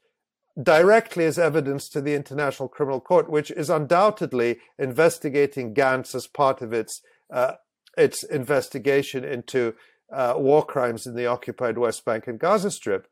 directly 0.61 1.25
as 1.25 1.39
evidence 1.39 1.89
to 1.89 2.01
the 2.01 2.13
International 2.13 2.67
Criminal 2.67 2.99
Court, 2.99 3.29
which 3.29 3.49
is 3.51 3.69
undoubtedly 3.69 4.59
investigating 4.77 5.73
Gantz 5.73 6.13
as 6.13 6.27
part 6.27 6.61
of 6.61 6.73
its 6.73 7.01
uh, 7.31 7.53
its 7.97 8.23
investigation 8.23 9.23
into 9.23 9.73
uh, 10.11 10.33
war 10.37 10.65
crimes 10.65 11.05
in 11.05 11.15
the 11.15 11.27
occupied 11.27 11.77
West 11.77 12.05
Bank 12.05 12.27
and 12.27 12.39
Gaza 12.39 12.71
Strip. 12.71 13.07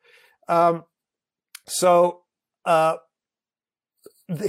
Um, 0.47 0.85
so 1.67 2.21
uh, 2.65 2.97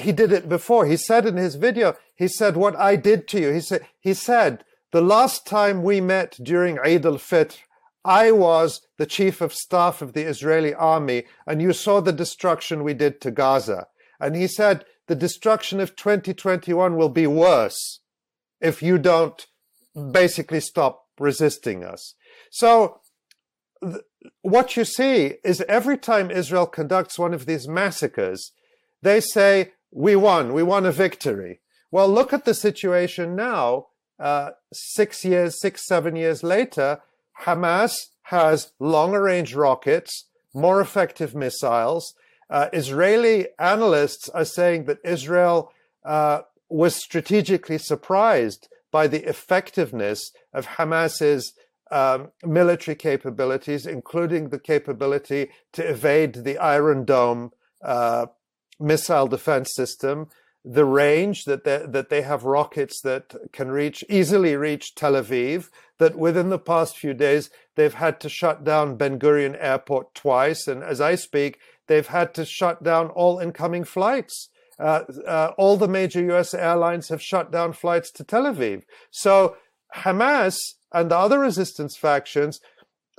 he 0.01 0.13
did 0.13 0.33
it 0.33 0.49
before. 0.49 0.87
He 0.87 0.97
said 0.97 1.27
in 1.27 1.37
his 1.37 1.55
video, 1.55 1.97
he 2.15 2.29
said, 2.29 2.57
"What 2.57 2.77
I 2.77 2.97
did 2.97 3.29
to 3.29 3.41
you." 3.41 3.53
He 3.53 3.61
said, 3.61 3.87
"He 4.01 4.15
said 4.15 4.65
the 4.93 5.01
last 5.01 5.47
time 5.47 5.83
we 5.83 6.01
met 6.01 6.39
during 6.43 6.79
Eid 6.79 7.05
al-Fitr, 7.05 7.59
I 8.05 8.33
was 8.33 8.81
the 8.97 9.07
chief 9.07 9.41
of 9.41 9.53
staff 9.53 10.01
of 10.01 10.15
the 10.15 10.23
Israeli 10.23 10.75
army, 10.75 11.25
and 11.47 11.61
you 11.61 11.73
saw 11.73 12.01
the 12.01 12.13
destruction 12.13 12.83
we 12.83 12.95
did 12.95 13.21
to 13.21 13.31
Gaza." 13.31 13.87
And 14.21 14.35
he 14.35 14.47
said, 14.47 14.85
"The 15.07 15.15
destruction 15.15 15.81
of 15.81 15.97
2021 15.97 16.97
will 16.97 17.09
be 17.09 17.27
worse 17.27 18.01
if 18.61 18.83
you 18.83 18.99
don't 18.99 19.47
basically 20.13 20.61
stop 20.61 21.05
resisting 21.19 21.85
us." 21.85 22.15
So 22.51 23.01
th- 23.83 24.03
what 24.43 24.77
you 24.77 24.85
see 24.85 25.35
is 25.45 25.63
every 25.69 25.99
time 25.99 26.31
Israel 26.31 26.67
conducts 26.67 27.19
one 27.19 27.35
of 27.35 27.47
these 27.47 27.69
massacres, 27.69 28.53
they 29.03 29.21
say, 29.21 29.73
we 29.91 30.17
won, 30.17 30.53
we 30.53 30.63
won 30.63 30.85
a 30.85 30.93
victory. 30.93 31.61
Well, 31.91 32.09
look 32.09 32.33
at 32.33 32.45
the 32.45 32.55
situation 32.55 33.37
now. 33.37 33.87
Uh, 34.19 34.51
six 34.73 35.25
years, 35.25 35.61
six, 35.61 35.87
seven 35.87 36.17
years 36.17 36.43
later, 36.43 37.01
Hamas 37.45 37.95
has 38.23 38.73
longer 38.79 39.23
range 39.23 39.55
rockets, 39.55 40.27
more 40.53 40.81
effective 40.81 41.35
missiles. 41.35 42.15
Uh, 42.51 42.69
Israeli 42.73 43.47
analysts 43.59 44.29
are 44.31 44.45
saying 44.45 44.85
that 44.85 44.99
Israel 45.05 45.73
uh, 46.05 46.41
was 46.69 46.95
strategically 46.95 47.79
surprised 47.79 48.69
by 48.91 49.07
the 49.07 49.27
effectiveness 49.29 50.33
of 50.53 50.67
Hamas's 50.67 51.55
um, 51.91 52.31
military 52.45 52.95
capabilities, 52.95 53.87
including 53.87 54.49
the 54.49 54.59
capability 54.59 55.51
to 55.73 55.83
evade 55.83 56.45
the 56.45 56.59
Iron 56.59 57.05
Dome 57.05 57.53
uh, 57.83 58.27
missile 58.79 59.27
defense 59.27 59.75
system, 59.75 60.29
the 60.65 60.85
range 60.85 61.45
that 61.45 61.65
they, 61.65 61.85
that 61.87 62.11
they 62.11 62.23
have 62.23 62.45
rockets 62.45 63.01
that 63.03 63.35
can 63.53 63.71
reach 63.71 64.05
easily 64.09 64.57
reach 64.57 64.95
Tel 64.95 65.15
Aviv. 65.15 65.71
That 65.99 66.17
within 66.17 66.49
the 66.49 66.61
past 66.61 66.97
few 66.97 67.13
days 67.13 67.51
they've 67.75 67.95
had 67.95 68.21
to 68.21 68.29
shut 68.29 68.63
down 68.65 68.97
Ben 68.97 69.19
Gurion 69.19 69.57
Airport 69.59 70.15
twice, 70.15 70.69
and 70.69 70.83
as 70.83 71.01
I 71.01 71.17
speak, 71.17 71.59
they've 71.89 72.07
had 72.07 72.35
to 72.35 72.45
shut 72.45 72.85
down 72.85 73.09
all 73.09 73.39
incoming 73.39 73.85
flights. 73.85 74.49
Uh, 74.79 75.03
uh, 75.27 75.53
all 75.59 75.77
the 75.77 75.89
major 75.89 76.23
U.S. 76.23 76.55
airlines 76.55 77.09
have 77.09 77.21
shut 77.21 77.51
down 77.51 77.73
flights 77.73 78.13
to 78.13 78.23
Tel 78.23 78.45
Aviv. 78.45 78.85
So 79.11 79.57
Hamas 79.97 80.57
and 80.93 81.11
the 81.11 81.17
other 81.17 81.39
resistance 81.39 81.97
factions 81.97 82.61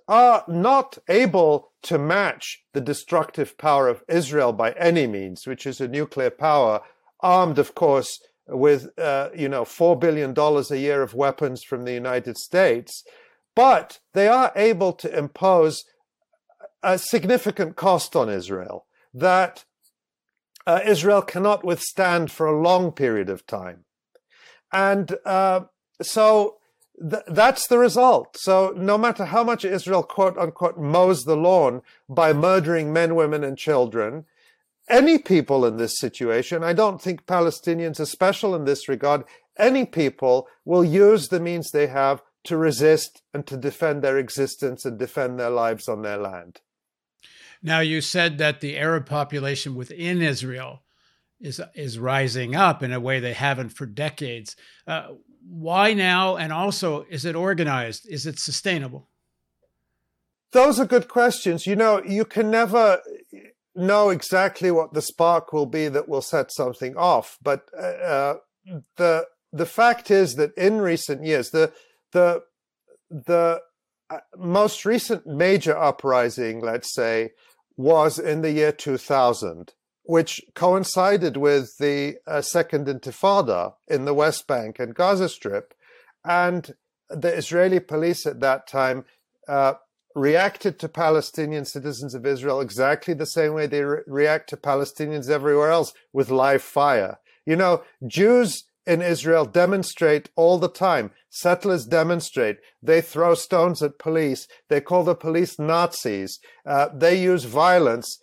are 0.08 0.44
not 0.48 0.98
able 1.08 1.72
to 1.84 1.98
match 1.98 2.64
the 2.74 2.82
destructive 2.82 3.58
power 3.58 3.88
of 3.88 4.04
Israel 4.08 4.52
by 4.52 4.72
any 4.72 5.06
means, 5.06 5.46
which 5.46 5.68
is 5.68 5.80
a 5.80 5.88
nuclear 5.88 6.32
power, 6.32 6.82
armed, 7.20 7.60
of 7.60 7.76
course, 7.76 8.20
with 8.48 8.90
uh, 8.98 9.30
you 9.36 9.48
know 9.48 9.64
four 9.64 9.96
billion 9.96 10.34
dollars 10.34 10.72
a 10.72 10.80
year 10.80 11.04
of 11.04 11.14
weapons 11.14 11.64
from 11.64 11.86
the 11.86 11.94
United 11.94 12.38
States, 12.38 13.04
but 13.56 14.00
they 14.14 14.28
are 14.28 14.52
able 14.56 14.94
to 14.94 15.16
impose 15.16 15.86
a 16.82 16.98
significant 16.98 17.76
cost 17.76 18.16
on 18.16 18.30
Israel 18.30 18.86
that 19.14 19.66
uh, 20.66 20.80
Israel 20.86 21.22
cannot 21.22 21.64
withstand 21.64 22.32
for 22.32 22.48
a 22.48 22.62
long 22.62 22.92
period 22.92 23.30
of 23.30 23.46
time, 23.46 23.86
and 24.74 25.16
uh, 25.26 25.62
so 26.02 26.59
th- 27.00 27.24
that's 27.28 27.68
the 27.68 27.78
result. 27.78 28.38
So 28.38 28.74
no 28.76 28.98
matter 28.98 29.26
how 29.26 29.44
much 29.44 29.66
Israel 29.66 30.04
quote 30.04 30.38
unquote 30.38 30.78
mows 30.78 31.26
the 31.26 31.36
lawn 31.36 31.82
by 32.08 32.34
murdering 32.34 32.92
men, 32.94 33.16
women, 33.16 33.44
and 33.44 33.58
children, 33.58 34.26
any 34.90 35.18
people 35.18 35.66
in 35.66 35.78
this 35.78 36.00
situation, 36.00 36.64
I 36.64 36.74
don't 36.74 37.02
think 37.02 37.26
Palestinians 37.26 38.00
are 38.00 38.06
special 38.06 38.56
in 38.56 38.66
this 38.66 38.90
regard, 38.90 39.24
any 39.58 39.86
people 39.86 40.48
will 40.66 40.84
use 40.84 41.28
the 41.28 41.40
means 41.40 41.72
they 41.72 41.88
have 41.88 42.22
to 42.46 42.58
resist 42.58 43.22
and 43.34 43.46
to 43.46 43.58
defend 43.58 44.02
their 44.02 44.18
existence 44.18 44.86
and 44.86 44.98
defend 44.98 45.40
their 45.40 45.50
lives 45.50 45.88
on 45.88 46.02
their 46.02 46.18
land. 46.18 46.62
Now, 47.62 47.82
you 47.82 48.00
said 48.00 48.38
that 48.38 48.62
the 48.62 48.78
Arab 48.78 49.06
population 49.06 49.76
within 49.76 50.22
Israel 50.22 50.82
is 51.42 51.62
is 51.74 52.00
rising 52.00 52.56
up 52.56 52.84
in 52.84 52.92
a 52.92 53.00
way 53.00 53.20
they 53.20 53.34
haven't 53.34 53.70
for 53.70 53.86
decades. 53.86 54.56
Uh, 54.88 55.10
why 55.48 55.94
now? 55.94 56.36
And 56.36 56.52
also, 56.52 57.06
is 57.10 57.26
it 57.26 57.36
organized? 57.36 58.08
Is 58.10 58.26
it 58.26 58.40
sustainable? 58.40 59.10
Those 60.52 60.80
are 60.80 60.86
good 60.86 61.08
questions. 61.08 61.68
You 61.68 61.76
know, 61.76 62.02
you 62.04 62.26
can 62.26 62.50
never 62.50 63.02
know 63.76 64.10
exactly 64.10 64.72
what 64.72 64.94
the 64.94 65.02
spark 65.02 65.54
will 65.54 65.68
be 65.68 65.88
that 65.88 66.10
will 66.10 66.22
set 66.22 66.52
something 66.52 66.98
off. 66.98 67.38
But 67.42 67.70
uh, 67.78 67.82
uh 67.82 68.36
the 68.98 69.26
the 69.52 69.66
fact 69.66 70.12
is 70.12 70.36
that 70.36 70.54
in 70.56 70.82
recent 70.82 71.24
years, 71.24 71.52
the 71.52 71.72
the 72.12 72.44
the 73.10 73.62
uh, 74.10 74.18
most 74.38 74.86
recent 74.86 75.26
major 75.26 75.78
uprising, 75.78 76.62
let's 76.62 76.94
say, 76.94 77.32
was 77.78 78.20
in 78.20 78.42
the 78.42 78.52
year 78.52 78.72
2000, 78.72 79.74
which 80.10 80.42
coincided 80.56 81.38
with 81.38 81.78
the 81.78 82.16
uh, 82.26 82.42
Second 82.42 82.88
Intifada 82.88 83.76
in 83.88 84.06
the 84.06 84.14
West 84.16 84.48
Bank 84.48 84.80
and 84.80 84.96
Gaza 84.96 85.30
Strip. 85.30 85.76
And 86.26 86.74
the 87.12 87.32
Israeli 87.32 87.80
police 87.80 88.26
at 88.26 88.40
that 88.40 88.66
time 88.66 89.06
uh, 89.48 89.76
reacted 90.16 90.80
to 90.80 90.90
Palestinian 90.90 91.64
citizens 91.64 92.16
of 92.16 92.26
Israel 92.26 92.60
exactly 92.60 93.14
the 93.14 93.28
same 93.28 93.54
way 93.54 93.68
they 93.68 93.84
re- 93.84 94.02
react 94.08 94.50
to 94.50 94.58
Palestinians 94.58 95.30
everywhere 95.30 95.70
else 95.70 95.94
with 96.12 96.32
live 96.32 96.64
fire. 96.64 97.20
You 97.46 97.56
know, 97.56 97.84
Jews 98.08 98.64
in 98.88 99.04
Israel 99.04 99.46
demonstrate 99.46 100.32
all 100.36 100.58
the 100.58 100.70
time. 100.88 101.12
Settlers 101.30 101.86
demonstrate. 101.86 102.58
They 102.82 103.02
throw 103.02 103.36
stones 103.36 103.84
at 103.84 104.00
police. 104.00 104.48
They 104.70 104.82
call 104.82 105.04
the 105.04 105.14
police 105.14 105.60
Nazis. 105.60 106.40
Uh, 106.66 106.90
they 106.92 107.22
use 107.22 107.44
violence. 107.44 108.20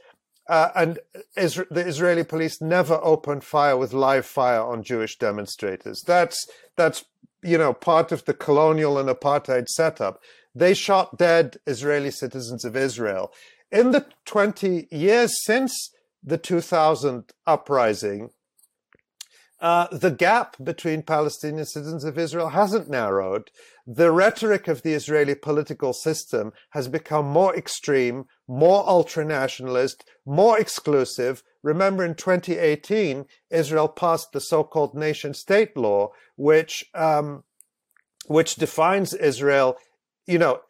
Uh, 0.48 0.70
and 0.76 0.98
Isra- 1.36 1.68
the 1.70 1.86
Israeli 1.86 2.24
police 2.24 2.60
never 2.60 3.00
opened 3.02 3.42
fire 3.44 3.76
with 3.76 3.92
live 3.92 4.26
fire 4.26 4.60
on 4.60 4.82
Jewish 4.82 5.18
demonstrators. 5.18 6.02
That's, 6.06 6.46
that's, 6.76 7.04
you 7.42 7.58
know, 7.58 7.72
part 7.72 8.12
of 8.12 8.24
the 8.24 8.34
colonial 8.34 8.98
and 8.98 9.08
apartheid 9.08 9.68
setup. 9.68 10.20
They 10.54 10.72
shot 10.72 11.18
dead 11.18 11.58
Israeli 11.66 12.10
citizens 12.10 12.64
of 12.64 12.76
Israel. 12.76 13.32
In 13.72 13.90
the 13.90 14.06
20 14.24 14.88
years 14.90 15.44
since 15.44 15.90
the 16.22 16.38
2000 16.38 17.32
uprising, 17.46 18.30
uh, 19.60 19.86
the 19.90 20.10
gap 20.10 20.56
between 20.62 21.02
Palestinian 21.02 21.64
citizens 21.64 22.04
of 22.04 22.18
Israel 22.18 22.50
hasn't 22.50 22.90
narrowed. 22.90 23.50
The 23.86 24.12
rhetoric 24.12 24.68
of 24.68 24.82
the 24.82 24.92
Israeli 24.92 25.34
political 25.34 25.92
system 25.92 26.52
has 26.70 26.88
become 26.88 27.26
more 27.26 27.56
extreme, 27.56 28.26
more 28.46 28.86
ultra-nationalist, 28.86 30.04
more 30.26 30.58
exclusive. 30.58 31.42
Remember 31.62 32.04
in 32.04 32.14
2018, 32.14 33.24
Israel 33.50 33.88
passed 33.88 34.32
the 34.32 34.40
so-called 34.40 34.94
nation 34.94 35.32
state 35.32 35.76
law, 35.76 36.10
which, 36.36 36.84
um, 36.94 37.44
which 38.26 38.56
defines 38.56 39.14
Israel 39.14 39.78
you 40.26 40.38
know, 40.38 40.60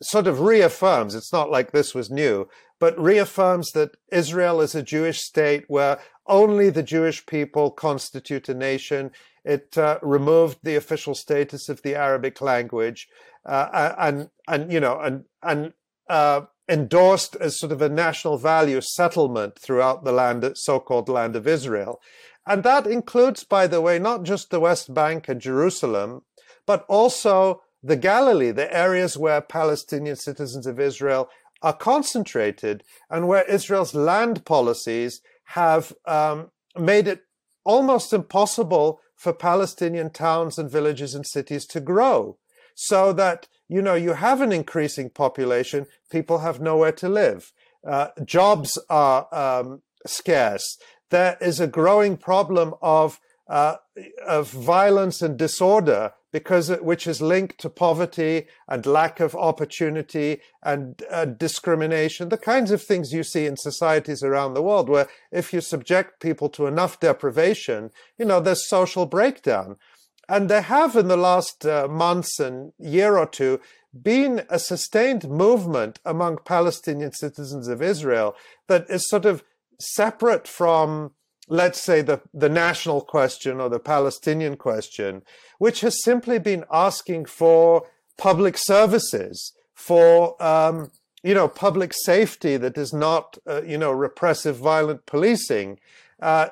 sort 0.00 0.26
of 0.26 0.40
reaffirms, 0.40 1.14
it's 1.14 1.32
not 1.32 1.50
like 1.50 1.72
this 1.72 1.94
was 1.94 2.10
new, 2.10 2.48
but 2.78 2.98
reaffirms 2.98 3.72
that 3.72 3.96
Israel 4.12 4.60
is 4.60 4.74
a 4.74 4.82
Jewish 4.82 5.20
state 5.20 5.64
where 5.66 5.98
only 6.30 6.70
the 6.70 6.82
Jewish 6.82 7.26
people 7.26 7.70
constitute 7.70 8.48
a 8.48 8.54
nation. 8.54 9.10
It 9.44 9.76
uh, 9.76 9.98
removed 10.00 10.58
the 10.62 10.76
official 10.76 11.14
status 11.14 11.68
of 11.68 11.82
the 11.82 11.94
Arabic 11.94 12.40
language, 12.40 13.08
uh, 13.44 13.94
and 13.98 14.30
and 14.48 14.72
you 14.72 14.80
know 14.80 14.98
and 15.00 15.24
and 15.42 15.72
uh, 16.08 16.42
endorsed 16.68 17.36
as 17.36 17.58
sort 17.58 17.72
of 17.72 17.82
a 17.82 17.88
national 17.88 18.38
value 18.38 18.80
settlement 18.80 19.58
throughout 19.58 20.04
the 20.04 20.12
land, 20.12 20.50
so-called 20.54 21.08
land 21.08 21.36
of 21.36 21.46
Israel, 21.46 22.00
and 22.46 22.62
that 22.62 22.86
includes, 22.86 23.44
by 23.44 23.66
the 23.66 23.80
way, 23.80 23.98
not 23.98 24.22
just 24.22 24.50
the 24.50 24.60
West 24.60 24.94
Bank 24.94 25.28
and 25.28 25.40
Jerusalem, 25.40 26.22
but 26.66 26.84
also 26.88 27.62
the 27.82 27.96
Galilee, 27.96 28.50
the 28.50 28.72
areas 28.74 29.16
where 29.16 29.40
Palestinian 29.40 30.16
citizens 30.16 30.66
of 30.66 30.78
Israel 30.78 31.28
are 31.62 31.72
concentrated 31.72 32.84
and 33.10 33.28
where 33.28 33.44
Israel's 33.44 33.94
land 33.94 34.44
policies 34.44 35.20
have 35.54 35.92
um, 36.06 36.50
made 36.78 37.08
it 37.08 37.22
almost 37.64 38.12
impossible 38.12 39.00
for 39.16 39.32
Palestinian 39.32 40.10
towns 40.10 40.58
and 40.58 40.70
villages 40.70 41.14
and 41.14 41.26
cities 41.26 41.66
to 41.66 41.80
grow. 41.80 42.38
So 42.74 43.12
that, 43.14 43.48
you 43.68 43.82
know, 43.82 43.94
you 43.94 44.12
have 44.12 44.40
an 44.40 44.52
increasing 44.52 45.10
population, 45.10 45.86
people 46.10 46.38
have 46.38 46.60
nowhere 46.60 46.92
to 46.92 47.08
live. 47.08 47.52
Uh, 47.86 48.08
jobs 48.24 48.78
are 48.88 49.26
um, 49.34 49.82
scarce. 50.06 50.78
There 51.10 51.36
is 51.40 51.58
a 51.58 51.66
growing 51.66 52.16
problem 52.16 52.74
of, 52.80 53.18
uh, 53.48 53.76
of 54.26 54.50
violence 54.50 55.20
and 55.20 55.36
disorder 55.36 56.12
because 56.32 56.70
which 56.80 57.06
is 57.06 57.20
linked 57.20 57.58
to 57.58 57.68
poverty 57.68 58.46
and 58.68 58.86
lack 58.86 59.20
of 59.20 59.34
opportunity 59.34 60.40
and 60.62 61.02
uh, 61.10 61.24
discrimination, 61.24 62.28
the 62.28 62.38
kinds 62.38 62.70
of 62.70 62.82
things 62.82 63.12
you 63.12 63.22
see 63.22 63.46
in 63.46 63.56
societies 63.56 64.22
around 64.22 64.54
the 64.54 64.62
world, 64.62 64.88
where 64.88 65.08
if 65.32 65.52
you 65.52 65.60
subject 65.60 66.20
people 66.20 66.48
to 66.48 66.66
enough 66.66 67.00
deprivation, 67.00 67.90
you 68.18 68.24
know, 68.24 68.40
there's 68.40 68.68
social 68.68 69.06
breakdown. 69.06 69.76
And 70.28 70.48
there 70.48 70.62
have 70.62 70.94
in 70.94 71.08
the 71.08 71.16
last 71.16 71.66
uh, 71.66 71.88
months 71.88 72.38
and 72.38 72.72
year 72.78 73.18
or 73.18 73.26
two 73.26 73.60
been 74.00 74.44
a 74.48 74.60
sustained 74.60 75.28
movement 75.28 75.98
among 76.04 76.38
Palestinian 76.44 77.12
citizens 77.12 77.66
of 77.66 77.82
Israel 77.82 78.36
that 78.68 78.88
is 78.88 79.08
sort 79.08 79.24
of 79.24 79.42
separate 79.80 80.46
from 80.46 81.12
let's 81.50 81.82
say 81.82 82.00
the, 82.00 82.22
the 82.32 82.48
national 82.48 83.00
question 83.02 83.60
or 83.60 83.68
the 83.68 83.80
Palestinian 83.80 84.56
question, 84.56 85.22
which 85.58 85.80
has 85.80 86.02
simply 86.02 86.38
been 86.38 86.64
asking 86.72 87.26
for 87.26 87.86
public 88.16 88.56
services, 88.56 89.52
for, 89.74 90.40
um, 90.42 90.92
you 91.22 91.34
know, 91.34 91.48
public 91.48 91.92
safety 91.92 92.56
that 92.56 92.78
is 92.78 92.92
not, 92.92 93.36
uh, 93.48 93.62
you 93.62 93.76
know, 93.76 93.90
repressive, 93.90 94.56
violent 94.56 95.04
policing, 95.06 95.80
uh, 96.22 96.48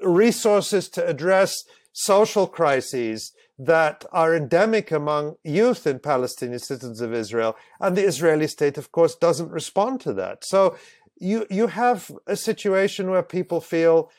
resources 0.00 0.88
to 0.90 1.04
address 1.06 1.54
social 1.92 2.46
crises 2.46 3.32
that 3.58 4.04
are 4.12 4.36
endemic 4.36 4.90
among 4.90 5.36
youth 5.42 5.86
in 5.86 5.98
Palestinian 5.98 6.58
citizens 6.58 7.00
of 7.00 7.14
Israel. 7.14 7.56
And 7.80 7.96
the 7.96 8.04
Israeli 8.04 8.48
state, 8.48 8.76
of 8.76 8.92
course, 8.92 9.14
doesn't 9.14 9.50
respond 9.50 10.02
to 10.02 10.12
that. 10.12 10.44
So 10.44 10.76
you 11.18 11.46
you 11.50 11.68
have 11.68 12.10
a 12.26 12.36
situation 12.36 13.10
where 13.10 13.22
people 13.22 13.60
feel 13.60 14.10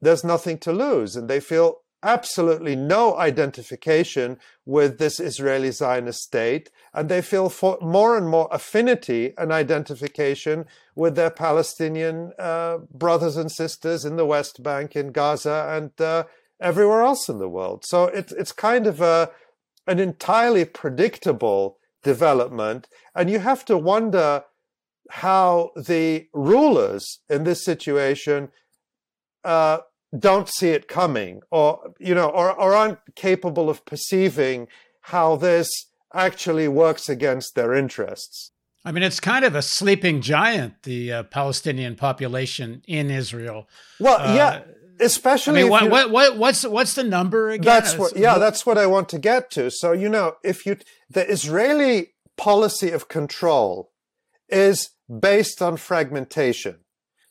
there's 0.00 0.24
nothing 0.24 0.58
to 0.58 0.72
lose 0.72 1.16
and 1.16 1.28
they 1.28 1.40
feel 1.40 1.80
absolutely 2.02 2.76
no 2.76 3.16
identification 3.16 4.38
with 4.64 4.98
this 4.98 5.18
Israeli 5.18 5.70
Zionist 5.70 6.20
state, 6.20 6.70
and 6.94 7.08
they 7.08 7.20
feel 7.20 7.52
more 7.80 8.16
and 8.16 8.28
more 8.28 8.48
affinity 8.52 9.34
and 9.36 9.50
identification 9.50 10.66
with 10.94 11.16
their 11.16 11.30
Palestinian 11.30 12.32
uh, 12.38 12.78
brothers 12.92 13.36
and 13.36 13.50
sisters 13.50 14.04
in 14.04 14.16
the 14.16 14.26
West 14.26 14.62
Bank, 14.62 14.94
in 14.94 15.10
Gaza, 15.10 15.66
and 15.70 16.00
uh, 16.00 16.24
everywhere 16.60 17.02
else 17.02 17.28
in 17.28 17.38
the 17.38 17.48
world. 17.48 17.84
So 17.84 18.04
it's 18.04 18.32
it's 18.32 18.52
kind 18.52 18.86
of 18.86 19.00
a 19.00 19.30
an 19.86 19.98
entirely 19.98 20.64
predictable 20.64 21.78
development, 22.02 22.88
and 23.14 23.30
you 23.30 23.40
have 23.40 23.64
to 23.64 23.76
wonder 23.76 24.44
how 25.08 25.70
the 25.76 26.28
rulers 26.32 27.20
in 27.28 27.44
this 27.44 27.64
situation 27.64 28.50
uh, 29.44 29.78
don't 30.18 30.48
see 30.48 30.70
it 30.70 30.88
coming 30.88 31.40
or 31.50 31.94
you 31.98 32.14
know 32.14 32.28
or, 32.28 32.52
or 32.52 32.74
aren't 32.74 32.98
capable 33.14 33.68
of 33.68 33.84
perceiving 33.84 34.68
how 35.02 35.36
this 35.36 35.68
actually 36.14 36.68
works 36.68 37.08
against 37.08 37.54
their 37.54 37.74
interests. 37.74 38.52
I 38.84 38.92
mean 38.92 39.02
it's 39.02 39.20
kind 39.20 39.44
of 39.44 39.54
a 39.54 39.62
sleeping 39.62 40.20
giant 40.20 40.82
the 40.84 41.12
uh, 41.12 41.22
palestinian 41.24 41.94
population 41.96 42.82
in 42.86 43.10
israel. 43.10 43.68
Well 44.00 44.20
uh, 44.20 44.34
yeah 44.34 44.62
especially 45.00 45.60
I 45.60 45.62
mean, 45.62 45.70
what, 45.70 45.90
what, 45.90 46.10
what, 46.10 46.36
what's 46.38 46.64
what's 46.64 46.94
the 46.94 47.04
number 47.04 47.50
again? 47.50 47.64
That's 47.64 47.96
what 47.96 48.16
yeah 48.16 48.38
that's 48.38 48.66
what 48.66 48.78
i 48.78 48.86
want 48.86 49.08
to 49.10 49.18
get 49.18 49.50
to. 49.52 49.70
So 49.70 49.92
you 49.92 50.08
know 50.08 50.36
if 50.42 50.66
you 50.66 50.78
the 51.10 51.28
israeli 51.30 52.14
policy 52.36 52.90
of 52.90 53.08
control 53.08 53.90
is 54.48 54.90
based 55.20 55.62
on 55.62 55.76
fragmentation. 55.76 56.80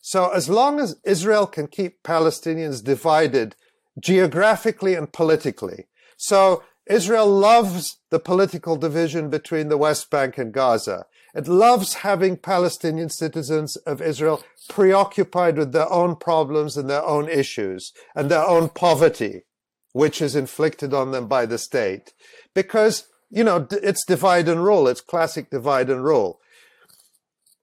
So 0.01 0.30
as 0.30 0.49
long 0.49 0.80
as 0.80 0.99
Israel 1.03 1.47
can 1.47 1.67
keep 1.67 2.01
Palestinians 2.03 2.84
divided 2.84 3.56
geographically 3.99 4.93
and 4.93 5.12
politically, 5.12 5.88
so 6.15 6.63
Israel 6.89 7.27
loves 7.27 7.97
the 8.10 8.19
political 8.19 8.77
division 8.77 9.30
between 9.30 9.69
the 9.69 9.77
West 9.77 10.10
Bank 10.10 10.38
and 10.38 10.53
Gaza. 10.53 11.06
It 11.36 11.47
loves 11.47 11.95
having 11.95 12.38
Palestinian 12.38 13.10
citizens 13.10 13.75
of 13.75 14.01
Israel 14.01 14.41
preoccupied 14.69 15.58
with 15.58 15.73
their 15.73 15.91
own 15.91 16.15
problems 16.15 16.77
and 16.77 16.89
their 16.89 17.03
own 17.03 17.30
issues 17.30 17.91
and 18.15 18.32
their 18.32 18.45
own 18.45 18.69
poverty, 18.69 19.43
which 19.91 20.21
is 20.21 20.36
inflicted 20.36 20.93
on 20.93 21.12
them 21.12 21.27
by 21.27 21.45
the 21.45 21.58
state. 21.58 22.13
Because, 22.56 23.08
you 23.30 23.43
know, 23.43 23.67
it's 23.71 24.06
divide 24.06 24.47
and 24.47 24.63
rule. 24.63 24.88
It's 24.88 25.01
classic 25.01 25.49
divide 25.49 25.89
and 25.89 26.03
rule. 26.03 26.39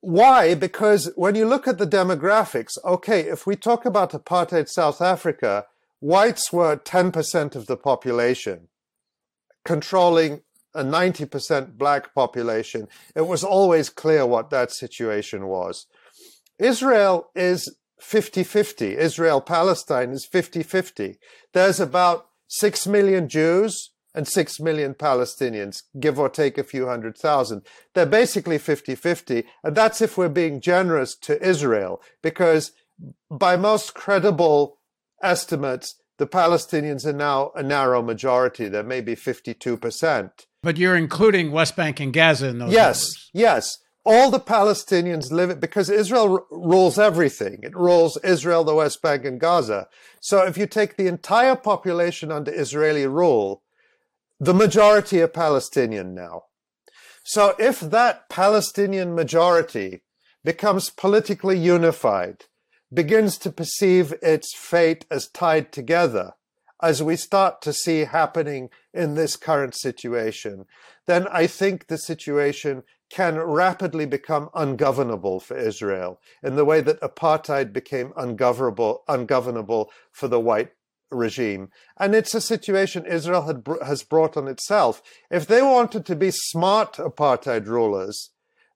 Why? 0.04 0.54
Because 0.54 1.10
when 1.16 1.34
you 1.34 1.46
look 1.46 1.66
at 1.66 1.78
the 1.78 1.86
demographics, 1.86 2.72
okay, 2.84 3.20
if 3.20 3.46
we 3.46 3.56
talk 3.56 3.86
about 3.86 4.12
apartheid 4.12 4.68
South 4.68 5.00
Africa, 5.00 5.64
whites 6.00 6.52
were 6.52 6.76
10% 6.76 7.56
of 7.56 7.66
the 7.66 7.78
population, 7.78 8.68
controlling 9.64 10.42
a 10.74 10.84
90% 10.84 11.78
black 11.78 12.14
population. 12.14 12.86
It 13.16 13.22
was 13.22 13.42
always 13.42 13.88
clear 13.88 14.26
what 14.26 14.50
that 14.50 14.72
situation 14.72 15.46
was. 15.46 15.86
Israel 16.58 17.30
is 17.34 17.74
50-50. 18.02 18.96
Israel 18.96 19.40
Palestine 19.40 20.10
is 20.10 20.28
50-50. 20.30 21.16
There's 21.54 21.80
about 21.80 22.26
6 22.48 22.86
million 22.86 23.26
Jews 23.26 23.93
and 24.14 24.29
6 24.29 24.61
million 24.61 24.94
Palestinians, 24.94 25.83
give 25.98 26.18
or 26.18 26.29
take 26.29 26.57
a 26.57 26.62
few 26.64 26.87
hundred 26.87 27.18
thousand. 27.18 27.62
They're 27.94 28.07
basically 28.07 28.59
50-50. 28.59 29.44
And 29.64 29.74
that's 29.77 30.00
if 30.00 30.16
we're 30.16 30.29
being 30.29 30.61
generous 30.61 31.16
to 31.22 31.42
Israel, 31.46 32.00
because 32.22 32.72
by 33.31 33.57
most 33.57 33.94
credible 33.94 34.79
estimates, 35.22 35.96
the 36.18 36.27
Palestinians 36.29 37.05
are 37.05 37.12
now 37.12 37.50
a 37.57 37.62
narrow 37.62 38.03
majority. 38.03 38.68
There 38.68 38.85
may 38.85 39.00
be 39.00 39.16
52%. 39.16 40.31
But 40.62 40.77
you're 40.79 40.96
including 40.96 41.50
West 41.50 41.74
Bank 41.77 41.98
and 42.00 42.12
Gaza 42.12 42.48
in 42.48 42.59
those 42.59 42.72
Yes, 42.72 42.98
numbers. 43.03 43.31
yes. 43.33 43.79
All 44.07 44.31
the 44.31 44.38
Palestinians 44.38 45.33
live 45.33 45.50
it 45.50 45.61
because 45.61 45.88
Israel 45.90 46.35
r- 46.35 46.44
rules 46.50 46.98
everything. 46.98 47.61
It 47.62 47.74
rules 47.74 48.18
Israel, 48.22 48.62
the 48.62 48.74
West 48.74 49.00
Bank, 49.03 49.24
and 49.24 49.40
Gaza. 49.40 49.88
So 50.20 50.44
if 50.46 50.57
you 50.59 50.66
take 50.66 50.96
the 50.96 51.07
entire 51.07 51.57
population 51.57 52.31
under 52.31 52.53
Israeli 52.53 53.07
rule, 53.07 53.62
the 54.40 54.54
majority 54.54 55.20
are 55.20 55.28
Palestinian 55.28 56.14
now. 56.14 56.44
So 57.24 57.54
if 57.58 57.80
that 57.80 58.28
Palestinian 58.28 59.14
majority 59.14 60.02
becomes 60.42 60.90
politically 60.90 61.58
unified, 61.58 62.44
begins 62.92 63.38
to 63.38 63.50
perceive 63.50 64.14
its 64.22 64.54
fate 64.54 65.06
as 65.10 65.28
tied 65.28 65.72
together, 65.72 66.34
as 66.82 67.02
we 67.02 67.16
start 67.16 67.62
to 67.62 67.72
see 67.72 68.00
happening 68.00 68.68
in 68.92 69.14
this 69.14 69.36
current 69.36 69.74
situation, 69.74 70.66
then 71.06 71.26
I 71.28 71.46
think 71.46 71.86
the 71.86 71.96
situation 71.96 72.82
can 73.10 73.38
rapidly 73.38 74.06
become 74.06 74.50
ungovernable 74.54 75.40
for 75.40 75.56
Israel 75.56 76.20
in 76.42 76.56
the 76.56 76.64
way 76.64 76.80
that 76.80 77.00
apartheid 77.00 77.72
became 77.72 78.12
ungovernable, 78.16 79.04
ungovernable 79.08 79.90
for 80.12 80.28
the 80.28 80.40
white 80.40 80.72
regime. 81.14 81.68
And 81.98 82.14
it's 82.14 82.35
a 82.35 82.40
situation 82.40 83.07
Israel 83.07 83.42
had, 83.42 83.66
has 83.85 84.03
brought 84.03 84.37
on 84.37 84.48
itself. 84.48 85.03
If 85.31 85.46
they 85.46 85.62
wanted 85.62 86.05
to 86.07 86.16
be 86.16 86.31
smart 86.31 86.94
apartheid 86.94 87.66
rulers, 87.66 88.31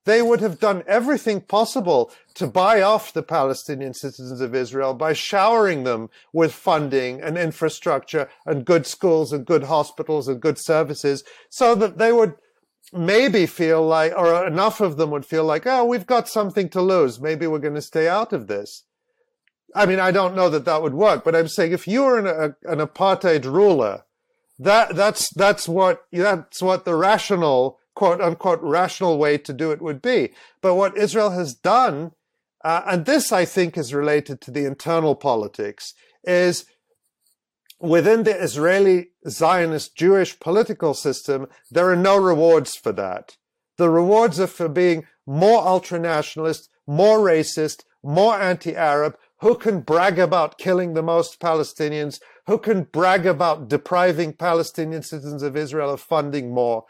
they 0.04 0.22
would 0.22 0.40
have 0.40 0.58
done 0.58 0.84
everything 0.86 1.42
possible 1.42 2.10
to 2.34 2.46
buy 2.46 2.80
off 2.80 3.12
the 3.12 3.22
Palestinian 3.22 3.92
citizens 3.92 4.40
of 4.40 4.54
Israel 4.54 4.94
by 4.94 5.12
showering 5.12 5.84
them 5.84 6.08
with 6.32 6.54
funding 6.54 7.20
and 7.20 7.36
infrastructure 7.36 8.30
and 8.46 8.64
good 8.64 8.86
schools 8.86 9.34
and 9.34 9.44
good 9.44 9.64
hospitals 9.64 10.26
and 10.26 10.40
good 10.40 10.56
services 10.58 11.24
so 11.50 11.74
that 11.74 11.98
they 11.98 12.10
would 12.10 12.34
maybe 12.90 13.44
feel 13.44 13.86
like, 13.86 14.14
or 14.16 14.46
enough 14.46 14.80
of 14.80 14.96
them 14.96 15.10
would 15.10 15.26
feel 15.26 15.44
like, 15.44 15.66
oh, 15.66 15.84
we've 15.84 16.06
got 16.06 16.26
something 16.26 16.70
to 16.70 16.80
lose. 16.80 17.20
Maybe 17.20 17.46
we're 17.46 17.58
going 17.58 17.74
to 17.74 17.82
stay 17.82 18.08
out 18.08 18.32
of 18.32 18.46
this. 18.46 18.84
I 19.74 19.86
mean, 19.86 20.00
I 20.00 20.10
don't 20.10 20.36
know 20.36 20.48
that 20.50 20.64
that 20.64 20.82
would 20.82 20.94
work, 20.94 21.24
but 21.24 21.36
I'm 21.36 21.48
saying 21.48 21.72
if 21.72 21.86
you 21.86 22.02
were 22.02 22.18
an, 22.18 22.26
a, 22.26 22.70
an 22.70 22.78
apartheid 22.78 23.44
ruler, 23.44 24.04
that, 24.58 24.96
that's, 24.96 25.28
that's 25.34 25.68
what, 25.68 26.04
that's 26.10 26.62
what 26.62 26.84
the 26.84 26.94
rational, 26.94 27.78
quote 27.94 28.20
unquote, 28.20 28.60
rational 28.62 29.18
way 29.18 29.38
to 29.38 29.52
do 29.52 29.70
it 29.70 29.82
would 29.82 30.02
be. 30.02 30.30
But 30.60 30.74
what 30.74 30.96
Israel 30.96 31.30
has 31.30 31.54
done, 31.54 32.12
uh, 32.64 32.82
and 32.86 33.04
this 33.04 33.30
I 33.30 33.44
think 33.44 33.76
is 33.76 33.94
related 33.94 34.40
to 34.42 34.50
the 34.50 34.64
internal 34.64 35.14
politics, 35.14 35.94
is 36.24 36.64
within 37.80 38.24
the 38.24 38.36
Israeli 38.36 39.10
Zionist 39.28 39.96
Jewish 39.96 40.38
political 40.40 40.94
system, 40.94 41.46
there 41.70 41.88
are 41.90 41.96
no 41.96 42.16
rewards 42.16 42.74
for 42.76 42.92
that. 42.92 43.36
The 43.76 43.90
rewards 43.90 44.40
are 44.40 44.48
for 44.48 44.68
being 44.68 45.06
more 45.26 45.62
ultranationalist, 45.62 46.68
more 46.86 47.18
racist, 47.18 47.84
more 48.02 48.40
anti-Arab, 48.40 49.16
who 49.40 49.54
can 49.54 49.80
brag 49.80 50.18
about 50.18 50.58
killing 50.58 50.94
the 50.94 51.02
most 51.02 51.40
Palestinians, 51.40 52.20
who 52.46 52.58
can 52.58 52.84
brag 52.84 53.26
about 53.26 53.68
depriving 53.68 54.32
Palestinian 54.32 55.02
citizens 55.02 55.42
of 55.42 55.56
Israel 55.56 55.90
of 55.90 56.00
funding 56.00 56.52
more. 56.52 56.84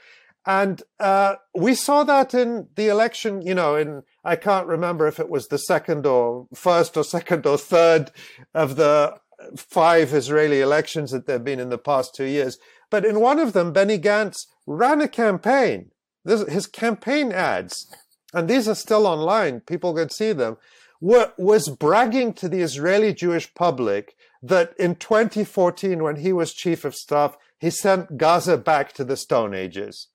And 0.46 0.82
uh, 0.98 1.34
we 1.54 1.74
saw 1.74 2.04
that 2.04 2.32
in 2.32 2.68
the 2.74 2.88
election, 2.88 3.42
you 3.42 3.54
know, 3.54 3.76
in, 3.76 4.02
I 4.24 4.36
can't 4.36 4.66
remember 4.66 5.06
if 5.06 5.20
it 5.20 5.28
was 5.28 5.48
the 5.48 5.58
second 5.58 6.06
or 6.06 6.46
first 6.54 6.96
or 6.96 7.04
second 7.04 7.44
or 7.44 7.58
third 7.58 8.10
of 8.54 8.76
the 8.76 9.16
five 9.56 10.14
Israeli 10.14 10.60
elections 10.60 11.10
that 11.10 11.26
there 11.26 11.34
have 11.34 11.44
been 11.44 11.60
in 11.60 11.68
the 11.68 11.78
past 11.78 12.14
two 12.14 12.24
years. 12.24 12.58
But 12.90 13.04
in 13.04 13.20
one 13.20 13.38
of 13.38 13.52
them, 13.52 13.72
Benny 13.72 13.98
Gantz 13.98 14.46
ran 14.66 15.00
a 15.00 15.08
campaign. 15.08 15.90
This, 16.24 16.48
his 16.48 16.66
campaign 16.66 17.30
ads, 17.32 17.94
and 18.32 18.48
these 18.48 18.68
are 18.68 18.74
still 18.74 19.06
online, 19.06 19.60
people 19.60 19.94
can 19.94 20.10
see 20.10 20.32
them, 20.32 20.56
were, 21.00 21.32
was 21.38 21.68
bragging 21.68 22.32
to 22.34 22.48
the 22.48 22.60
Israeli 22.60 23.14
Jewish 23.14 23.52
public 23.54 24.14
that 24.42 24.74
in 24.78 24.94
2014, 24.96 26.02
when 26.02 26.16
he 26.16 26.32
was 26.32 26.52
chief 26.52 26.84
of 26.84 26.94
staff, 26.94 27.36
he 27.58 27.70
sent 27.70 28.16
Gaza 28.16 28.56
back 28.56 28.92
to 28.94 29.04
the 29.04 29.16
Stone 29.16 29.54
Ages. 29.54 30.08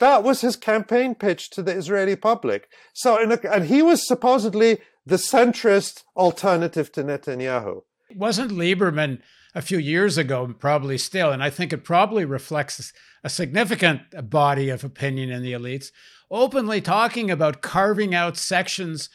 That 0.00 0.22
was 0.22 0.40
his 0.40 0.56
campaign 0.56 1.14
pitch 1.14 1.50
to 1.50 1.62
the 1.62 1.76
Israeli 1.76 2.16
public. 2.16 2.68
So, 2.92 3.16
a, 3.16 3.52
and 3.52 3.66
he 3.66 3.82
was 3.82 4.06
supposedly 4.06 4.78
the 5.04 5.16
centrist 5.16 6.04
alternative 6.16 6.92
to 6.92 7.02
Netanyahu. 7.02 7.82
Wasn't 8.14 8.52
Lieberman 8.52 9.20
a 9.54 9.62
few 9.62 9.78
years 9.78 10.18
ago, 10.18 10.54
probably 10.58 10.98
still, 10.98 11.32
and 11.32 11.42
I 11.42 11.50
think 11.50 11.72
it 11.72 11.84
probably 11.84 12.24
reflects 12.24 12.92
a 13.24 13.28
significant 13.28 14.30
body 14.30 14.68
of 14.68 14.84
opinion 14.84 15.30
in 15.30 15.42
the 15.42 15.52
elites, 15.52 15.90
openly 16.30 16.80
talking 16.80 17.30
about 17.30 17.62
carving 17.62 18.14
out 18.14 18.36
sections 18.36 19.08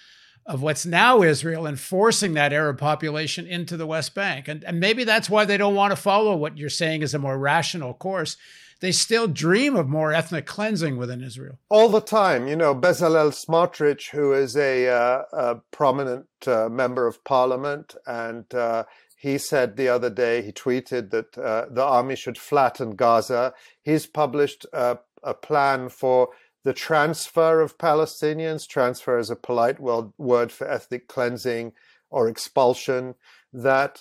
of 0.45 0.61
what's 0.61 0.85
now 0.85 1.21
Israel 1.21 1.65
and 1.65 1.79
forcing 1.79 2.33
that 2.33 2.53
Arab 2.53 2.77
population 2.77 3.47
into 3.47 3.77
the 3.77 3.87
West 3.87 4.13
Bank. 4.13 4.47
And, 4.47 4.63
and 4.63 4.79
maybe 4.79 5.03
that's 5.03 5.29
why 5.29 5.45
they 5.45 5.57
don't 5.57 5.75
want 5.75 5.91
to 5.91 5.95
follow 5.95 6.35
what 6.35 6.57
you're 6.57 6.69
saying 6.69 7.01
is 7.01 7.13
a 7.13 7.19
more 7.19 7.37
rational 7.37 7.93
course. 7.93 8.35
They 8.81 8.91
still 8.91 9.27
dream 9.27 9.77
of 9.77 9.87
more 9.87 10.11
ethnic 10.11 10.45
cleansing 10.45 10.97
within 10.97 11.23
Israel. 11.23 11.57
All 11.69 11.87
the 11.87 12.01
time. 12.01 12.49
You 12.49 12.57
know, 12.57 12.75
Bezalel 12.75 13.31
Smotrich, 13.31 14.09
who 14.09 14.33
is 14.33 14.57
a, 14.57 14.89
uh, 14.89 15.21
a 15.31 15.55
prominent 15.71 16.27
uh, 16.45 16.67
member 16.69 17.07
of 17.07 17.23
parliament, 17.23 17.95
and 18.05 18.53
uh, 18.53 18.83
he 19.15 19.37
said 19.37 19.77
the 19.77 19.87
other 19.87 20.09
day, 20.09 20.41
he 20.41 20.51
tweeted 20.51 21.11
that 21.11 21.37
uh, 21.37 21.67
the 21.71 21.81
army 21.81 22.17
should 22.17 22.37
flatten 22.37 22.97
Gaza. 22.97 23.53
He's 23.81 24.05
published 24.05 24.65
a 24.73 24.97
plan 25.33 25.87
for 25.87 26.29
the 26.63 26.73
transfer 26.73 27.61
of 27.61 27.77
Palestinians. 27.77 28.67
Transfer 28.67 29.17
is 29.17 29.29
a 29.29 29.35
polite 29.35 29.79
word 29.79 30.51
for 30.51 30.69
ethnic 30.69 31.07
cleansing 31.07 31.73
or 32.09 32.27
expulsion. 32.27 33.15
That 33.51 33.99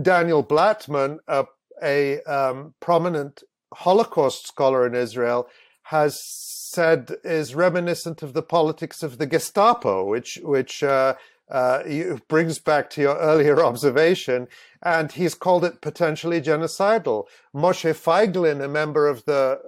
Daniel 0.00 0.44
Blatman, 0.44 1.18
a, 1.28 1.46
a 1.82 2.20
um, 2.22 2.74
prominent 2.80 3.42
Holocaust 3.74 4.46
scholar 4.46 4.86
in 4.86 4.94
Israel, 4.94 5.48
has 5.84 6.20
said 6.24 7.16
is 7.24 7.54
reminiscent 7.54 8.22
of 8.22 8.32
the 8.32 8.42
politics 8.42 9.02
of 9.02 9.18
the 9.18 9.26
Gestapo, 9.26 10.04
which 10.04 10.38
which 10.42 10.82
uh, 10.82 11.14
uh, 11.50 11.82
brings 12.28 12.58
back 12.58 12.90
to 12.90 13.00
your 13.00 13.16
earlier 13.18 13.64
observation, 13.64 14.48
and 14.82 15.12
he's 15.12 15.34
called 15.34 15.64
it 15.64 15.80
potentially 15.80 16.40
genocidal. 16.40 17.26
Moshe 17.54 17.94
Feiglin, 17.94 18.62
a 18.64 18.68
member 18.68 19.08
of 19.08 19.24
the 19.24 19.60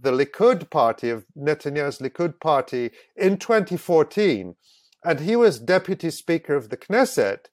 the 0.00 0.10
Likud 0.10 0.70
party 0.70 1.10
of 1.10 1.26
Netanyahu's 1.36 1.98
Likud 1.98 2.40
party 2.40 2.90
in 3.16 3.36
2014, 3.36 4.56
and 5.04 5.20
he 5.20 5.36
was 5.36 5.58
deputy 5.58 6.10
speaker 6.10 6.54
of 6.54 6.70
the 6.70 6.76
Knesset. 6.76 7.46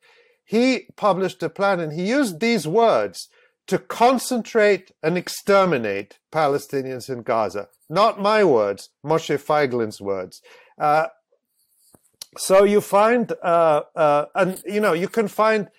He 0.43 0.87
published 0.95 1.43
a 1.43 1.49
plan, 1.49 1.79
and 1.79 1.93
he 1.93 2.07
used 2.07 2.39
these 2.39 2.67
words 2.67 3.29
to 3.67 3.79
concentrate 3.79 4.91
and 5.01 5.17
exterminate 5.17 6.19
Palestinians 6.31 7.09
in 7.09 7.23
Gaza. 7.23 7.67
Not 7.89 8.21
my 8.21 8.43
words, 8.43 8.89
Moshe 9.03 9.37
Feiglin's 9.39 9.99
words. 9.99 10.41
Uh, 10.77 11.07
so 12.37 12.63
you 12.63 12.81
find, 12.81 13.31
uh, 13.43 13.81
uh, 13.95 14.25
and 14.35 14.61
you 14.65 14.79
know, 14.79 14.93
you 14.93 15.07
can 15.07 15.27
find 15.27 15.69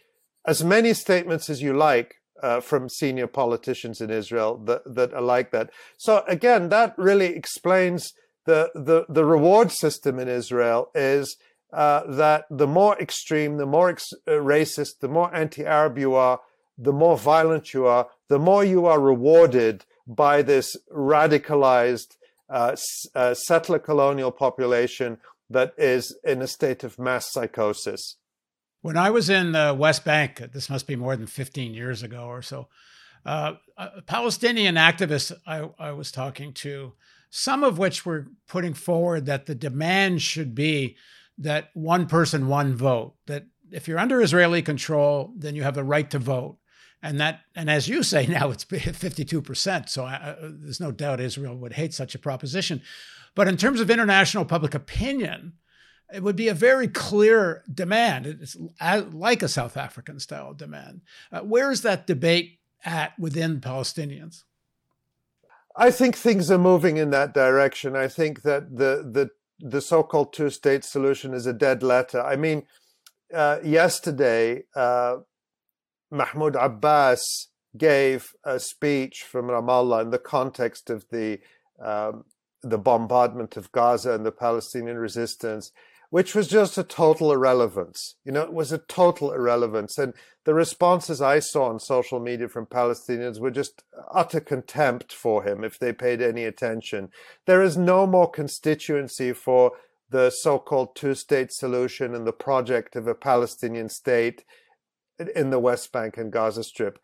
as 0.47 0.63
many 0.65 0.95
statements 0.95 1.51
as 1.51 1.61
you 1.63 1.73
like 1.73 2.17
uh, 2.43 2.61
from 2.61 2.89
senior 2.89 3.27
politicians 3.27 4.01
in 4.01 4.11
Israel 4.11 4.59
that, 4.65 4.83
that 4.95 5.13
are 5.13 5.23
like 5.23 5.51
that. 5.51 5.71
So 5.97 6.23
again, 6.29 6.69
that 6.69 6.95
really 6.97 7.35
explains 7.35 8.13
the, 8.45 8.71
the, 8.75 9.07
the 9.09 9.25
reward 9.25 9.73
system 9.73 10.19
in 10.19 10.29
Israel 10.29 10.91
is 10.95 11.37
uh, 11.73 12.03
that 12.07 12.45
the 12.51 12.67
more 12.67 12.99
extreme, 13.01 13.57
the 13.57 13.67
more 13.67 13.91
ex- 13.91 14.13
uh, 14.27 14.33
racist, 14.33 15.01
the 15.01 15.09
more 15.09 15.35
anti-Arab 15.35 15.99
you 15.99 16.15
are, 16.15 16.41
the 16.79 16.93
more 16.93 17.17
violent 17.17 17.75
you 17.75 17.87
are, 17.87 18.09
the 18.29 18.39
more 18.39 18.65
you 18.65 18.87
are 18.87 19.01
rewarded 19.01 19.85
by 20.07 20.43
this 20.43 20.77
radicalized 20.95 22.17
uh, 22.49 22.77
uh, 23.15 23.35
settler 23.35 23.79
colonial 23.79 24.31
population 24.31 25.19
that 25.51 25.75
is 25.77 26.17
in 26.25 26.43
a 26.43 26.47
state 26.47 26.85
of 26.85 26.99
mass 26.99 27.31
psychosis. 27.31 28.17
When 28.83 28.97
I 28.97 29.11
was 29.11 29.31
in 29.31 29.53
the 29.53 29.75
West 29.77 30.05
Bank, 30.05 30.39
this 30.53 30.71
must 30.71 30.87
be 30.87 30.97
more 30.97 31.17
than 31.17 31.27
15 31.27 31.75
years 31.75 32.03
ago 32.03 32.25
or 32.25 32.43
so, 32.43 32.69
uh, 33.25 33.55
Palestinian 34.07 34.77
activists 34.77 35.33
I, 35.47 35.69
I 35.79 35.93
was 35.93 36.13
talking 36.13 36.53
to, 36.55 36.93
some 37.29 37.65
of 37.65 37.79
which 37.79 38.07
were 38.07 38.29
putting 38.47 38.75
forward 38.75 39.27
that 39.27 39.47
the 39.47 39.55
demand 39.55 40.23
should 40.23 40.55
be 40.55 40.97
that 41.39 41.71
one 41.75 42.07
person, 42.07 42.47
one 42.47 42.77
vote, 42.77 43.15
that 43.27 43.47
if 43.73 43.89
you're 43.89 43.99
under 43.99 44.23
Israeli 44.23 44.63
control, 44.63 45.33
then 45.37 45.57
you 45.57 45.65
have 45.65 45.75
the 45.75 45.83
right 45.83 46.09
to 46.11 46.21
vote 46.21 46.59
and 47.03 47.21
that 47.21 47.41
and 47.55 47.71
as 47.71 47.89
you 47.89 48.03
say 48.03 48.27
now 48.29 48.51
it's 48.51 48.65
52% 48.65 49.89
so 49.89 50.05
I, 50.05 50.37
there's 50.41 50.81
no 50.81 50.93
doubt 50.93 51.21
israel 51.21 51.57
would 51.57 51.75
hate 51.75 51.95
such 51.95 52.15
a 52.15 52.19
proposition 52.19 52.83
but 53.37 53.47
in 53.47 53.57
terms 53.57 53.79
of 53.79 53.89
international 53.89 54.45
public 54.45 54.75
opinion 54.75 55.53
it 56.13 56.23
would 56.23 56.37
be 56.37 56.49
a 56.49 56.55
very 56.55 56.87
clear 56.87 57.65
demand. 57.73 58.27
It's 58.27 58.57
like 58.81 59.43
a 59.43 59.49
south 59.49 59.77
african 59.77 60.21
style 60.21 60.55
demand. 60.55 61.03
Uh, 61.33 61.41
where 61.41 61.71
is 61.71 61.83
that 61.83 62.07
debate 62.07 62.59
at 62.85 63.19
within 63.19 63.61
palestinians? 63.61 64.43
I 65.77 65.91
think 65.91 66.17
things 66.17 66.51
are 66.51 66.59
moving 66.59 66.97
in 66.97 67.11
that 67.11 67.35
direction. 67.35 67.97
I 67.97 68.09
think 68.09 68.43
that 68.43 68.77
the 68.77 69.09
the 69.13 69.31
the 69.59 69.81
so-called 69.81 70.33
two-state 70.33 70.85
solution 70.85 71.33
is 71.33 71.47
a 71.47 71.53
dead 71.53 71.83
letter. 71.83 72.21
I 72.21 72.37
mean 72.37 72.65
uh, 73.35 73.59
yesterday 73.65 74.65
uh, 74.75 75.17
Mahmoud 76.11 76.57
Abbas 76.57 77.49
gave 77.77 78.33
a 78.45 78.59
speech 78.59 79.25
from 79.29 79.47
Ramallah 79.47 80.03
in 80.03 80.11
the 80.11 80.19
context 80.19 80.89
of 80.89 81.05
the 81.11 81.41
um, 81.83 82.25
the 82.63 82.79
bombardment 82.79 83.57
of 83.57 83.73
Gaza 83.73 84.13
and 84.13 84.25
the 84.25 84.33
Palestinian 84.33 84.99
resistance, 84.99 85.73
which 86.11 86.35
was 86.35 86.49
just 86.49 86.79
a 86.79 86.83
total 86.83 87.33
irrelevance. 87.33 88.17
You 88.25 88.33
know, 88.33 88.43
it 88.43 88.53
was 88.53 88.73
a 88.73 88.79
total 88.79 89.33
irrelevance. 89.33 89.99
And 89.99 90.15
the 90.45 90.55
responses 90.55 91.21
I 91.21 91.41
saw 91.41 91.65
on 91.65 91.81
social 91.81 92.21
media 92.21 92.49
from 92.49 92.67
Palestinians 92.67 93.41
were 93.41 93.51
just 93.51 93.83
utter 94.13 94.41
contempt 94.41 95.13
for 95.13 95.43
him 95.43 95.65
if 95.65 95.79
they 95.79 95.93
paid 95.93 96.23
any 96.23 96.45
attention. 96.45 97.11
There 97.47 97.63
is 97.63 97.77
no 97.77 98.07
more 98.07 98.31
constituency 98.31 99.33
for 99.33 99.73
the 100.09 100.31
so 100.31 100.59
called 100.59 100.95
two 100.95 101.15
state 101.15 101.53
solution 101.53 102.15
and 102.15 102.27
the 102.27 102.33
project 102.33 102.95
of 102.95 103.07
a 103.07 103.15
Palestinian 103.15 103.89
state 103.89 104.45
in 105.35 105.51
the 105.51 105.59
West 105.59 105.93
Bank 105.93 106.17
and 106.17 106.33
Gaza 106.33 106.65
Strip, 106.65 106.99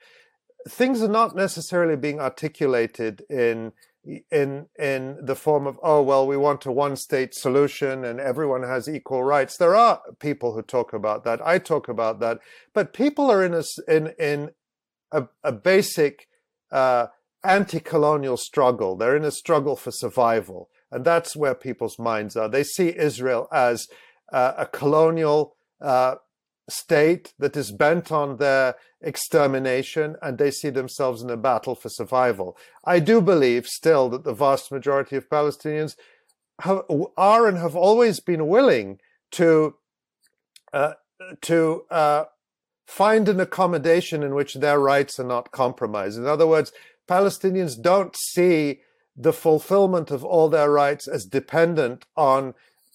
things 0.69 1.03
are 1.03 1.09
not 1.09 1.35
necessarily 1.35 1.97
being 1.97 2.21
articulated 2.21 3.25
in 3.29 3.73
in 4.31 4.67
in 4.79 5.19
the 5.23 5.37
form 5.37 5.67
of 5.67 5.79
oh 5.83 6.03
well 6.03 6.27
we 6.27 6.37
want 6.37 6.67
a 6.67 6.73
one 6.73 6.97
state 6.97 7.35
solution 7.35 8.05
and 8.05 8.19
everyone 8.19 8.63
has 8.65 8.89
equal 8.89 9.23
rights. 9.23 9.57
There 9.57 9.77
are 9.77 10.01
people 10.19 10.55
who 10.55 10.63
talk 10.63 10.93
about 10.93 11.25
that. 11.25 11.45
I 11.47 11.59
talk 11.59 11.89
about 11.89 12.19
that. 12.21 12.39
But 12.75 12.93
people 12.93 13.31
are 13.31 13.45
in 13.45 13.55
a 13.55 13.63
in 13.89 14.13
in 14.19 14.51
a, 15.13 15.29
a 15.45 15.53
basic 15.53 16.27
uh, 16.73 17.09
anti-colonial 17.45 18.37
struggle. 18.37 18.97
They're 18.97 19.17
in 19.17 19.25
a 19.25 19.31
struggle 19.31 19.77
for 19.77 19.91
survival. 19.91 20.69
And 20.91 21.05
that's 21.05 21.37
where 21.37 21.55
people's 21.55 21.99
minds 21.99 22.37
are. 22.37 22.49
They 22.49 22.65
see 22.65 22.97
israel 22.97 23.49
as 23.53 23.89
uh, 24.33 24.53
a 24.59 24.67
colonial 24.67 25.57
uh, 25.81 26.17
state 26.73 27.35
that 27.39 27.57
is 27.57 27.73
bent 27.73 28.11
on 28.11 28.37
their 28.37 28.75
extermination 29.01 30.17
and 30.23 30.39
they 30.39 30.51
see 30.51 30.71
themselves 30.71 31.23
in 31.23 31.31
a 31.31 31.37
battle 31.37 31.75
for 31.75 31.89
survival. 31.89 32.57
I 32.85 32.99
do 32.99 33.21
believe 33.21 33.67
still 33.67 34.09
that 34.11 34.25
the 34.25 34.35
vast 34.35 34.73
majority 34.73 35.17
of 35.17 35.29
Palestinians 35.29 35.97
have, 36.61 36.83
are 37.17 37.47
and 37.47 37.59
have 37.59 37.77
always 37.77 38.21
been 38.21 38.47
willing 38.47 39.01
to 39.33 39.77
uh, 40.73 40.95
to 41.43 41.85
uh, 41.91 42.25
find 42.87 43.29
an 43.29 43.41
accommodation 43.41 44.23
in 44.23 44.35
which 44.35 44.55
their 44.55 44.79
rights 44.79 45.19
are 45.21 45.25
not 45.25 45.53
compromised. 45.53 46.19
In 46.19 46.27
other 46.27 46.47
words, 46.47 46.73
Palestinians 47.09 47.81
don't 47.81 48.17
see 48.17 48.81
the 49.17 49.33
fulfillment 49.33 50.11
of 50.11 50.25
all 50.25 50.49
their 50.49 50.71
rights 50.71 51.07
as 51.07 51.25
dependent 51.25 52.07
on 52.17 52.55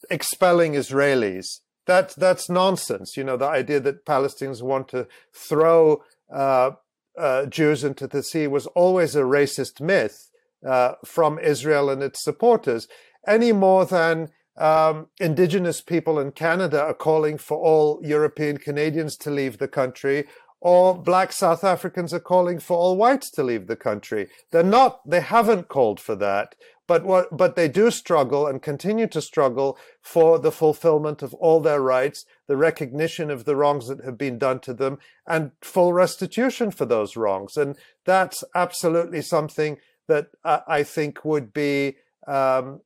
expelling 0.09 0.73
Israelis 0.73 1.59
that 1.87 2.13
that's 2.15 2.49
nonsense. 2.49 3.17
You 3.17 3.23
know, 3.23 3.37
the 3.37 3.47
idea 3.47 3.79
that 3.79 4.05
Palestinians 4.05 4.61
want 4.61 4.87
to 4.89 5.07
throw 5.33 6.03
uh, 6.33 6.71
uh, 7.17 7.45
Jews 7.47 7.83
into 7.83 8.07
the 8.07 8.23
sea 8.23 8.47
was 8.47 8.67
always 8.67 9.15
a 9.15 9.21
racist 9.21 9.81
myth 9.81 10.29
uh, 10.65 10.93
from 11.05 11.39
Israel 11.39 11.89
and 11.89 12.03
its 12.03 12.23
supporters, 12.23 12.87
any 13.27 13.51
more 13.51 13.85
than 13.85 14.29
um, 14.57 15.07
indigenous 15.19 15.81
people 15.81 16.19
in 16.19 16.31
Canada 16.31 16.81
are 16.81 16.93
calling 16.93 17.37
for 17.37 17.57
all 17.57 17.99
European 18.03 18.57
Canadians 18.57 19.15
to 19.17 19.29
leave 19.29 19.57
the 19.57 19.67
country, 19.67 20.25
or 20.59 20.97
black 20.97 21.31
South 21.31 21.63
Africans 21.63 22.13
are 22.13 22.19
calling 22.19 22.59
for 22.59 22.77
all 22.77 22.97
whites 22.97 23.29
to 23.31 23.43
leave 23.43 23.67
the 23.67 23.75
country. 23.75 24.27
They're 24.51 24.63
not, 24.63 25.07
they 25.07 25.21
haven't 25.21 25.67
called 25.67 25.99
for 25.99 26.15
that 26.15 26.55
but 26.87 27.03
what, 27.03 27.35
but 27.35 27.55
they 27.55 27.67
do 27.67 27.91
struggle 27.91 28.47
and 28.47 28.61
continue 28.61 29.07
to 29.07 29.21
struggle 29.21 29.77
for 30.01 30.39
the 30.39 30.51
fulfillment 30.51 31.21
of 31.21 31.33
all 31.35 31.59
their 31.59 31.81
rights, 31.81 32.25
the 32.47 32.57
recognition 32.57 33.29
of 33.29 33.45
the 33.45 33.55
wrongs 33.55 33.87
that 33.87 34.03
have 34.03 34.17
been 34.17 34.37
done 34.37 34.59
to 34.61 34.73
them, 34.73 34.97
and 35.27 35.51
full 35.61 35.93
restitution 35.93 36.71
for 36.71 36.85
those 36.85 37.15
wrongs. 37.15 37.57
And 37.57 37.75
that's 38.05 38.43
absolutely 38.55 39.21
something 39.21 39.77
that 40.07 40.27
I, 40.43 40.61
I 40.67 40.83
think 40.83 41.23
would 41.23 41.53
be 41.53 41.97
um, 42.27 42.81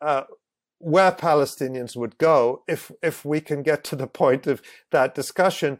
uh, 0.00 0.22
where 0.78 1.12
Palestinians 1.12 1.96
would 1.96 2.18
go 2.18 2.62
if 2.68 2.92
if 3.02 3.24
we 3.24 3.40
can 3.40 3.62
get 3.62 3.84
to 3.84 3.96
the 3.96 4.06
point 4.06 4.46
of 4.46 4.60
that 4.90 5.14
discussion. 5.14 5.78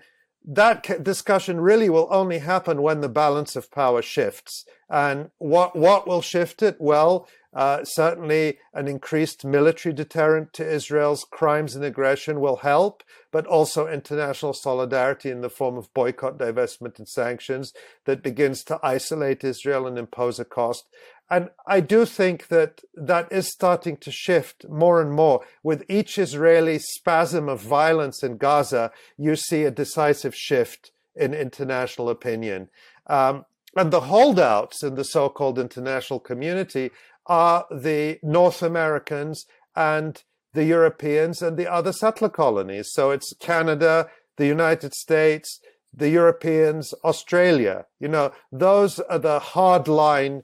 That 0.49 1.03
discussion 1.03 1.61
really 1.61 1.91
will 1.91 2.09
only 2.11 2.39
happen 2.39 2.81
when 2.81 3.01
the 3.01 3.09
balance 3.09 3.57
of 3.57 3.71
power 3.71 4.01
shifts. 4.01 4.65
And 4.89 5.31
what 5.39 5.77
what 5.77 6.07
will 6.07 6.23
shift 6.23 6.63
it? 6.63 6.77
Well, 6.79 7.29
uh, 7.57 7.83
certainly, 7.85 8.59
an 8.75 8.87
increased 8.87 9.43
military 9.43 9.95
deterrent 9.95 10.53
to 10.53 10.71
Israel's 10.71 11.25
crimes 11.25 11.75
and 11.75 11.83
aggression 11.83 12.39
will 12.39 12.57
help, 12.57 13.03
but 13.33 13.47
also 13.47 13.89
international 13.89 14.53
solidarity 14.53 15.31
in 15.31 15.41
the 15.41 15.49
form 15.49 15.79
of 15.79 15.93
boycott, 15.95 16.37
divestment, 16.37 16.99
and 16.99 17.09
sanctions 17.09 17.73
that 18.05 18.23
begins 18.23 18.63
to 18.63 18.79
isolate 18.83 19.43
Israel 19.43 19.87
and 19.87 19.97
impose 19.97 20.39
a 20.39 20.45
cost. 20.45 20.85
And 21.31 21.49
I 21.67 21.81
do 21.81 22.05
think 22.05 22.49
that 22.49 22.83
that 22.95 23.33
is 23.33 23.51
starting 23.51 23.97
to 23.99 24.11
shift 24.11 24.69
more 24.69 25.01
and 25.01 25.11
more. 25.11 25.41
With 25.63 25.83
each 25.89 26.19
Israeli 26.19 26.79
spasm 26.79 27.49
of 27.49 27.63
violence 27.63 28.23
in 28.23 28.37
Gaza, 28.37 28.93
you 29.17 29.35
see 29.35 29.65
a 29.65 29.71
decisive 29.71 30.35
shift 30.35 30.93
in 31.15 31.33
international 31.33 32.11
opinion. 32.11 32.69
Um, 33.07 33.47
and 33.75 33.91
the 33.91 34.03
holdouts 34.03 34.83
in 34.83 34.95
the 34.95 35.05
so-called 35.05 35.59
international 35.59 36.21
community 36.21 36.91
are 37.27 37.67
the 37.71 38.19
North 38.23 38.63
Americans 38.63 39.47
and 39.75 40.23
the 40.53 40.65
Europeans 40.65 41.43
and 41.43 41.57
the 41.57 41.71
other 41.71 41.93
settler 41.93 42.29
colonies. 42.29 42.91
So 42.93 43.11
it's 43.11 43.35
Canada, 43.41 44.09
the 44.37 44.47
United 44.47 44.95
States, 44.95 45.61
the 45.93 46.09
Europeans, 46.09 46.95
Australia. 47.05 47.87
You 48.01 48.09
know, 48.09 48.33
those 48.51 48.99
are 49.01 49.19
the 49.19 49.41
hardline 49.41 50.43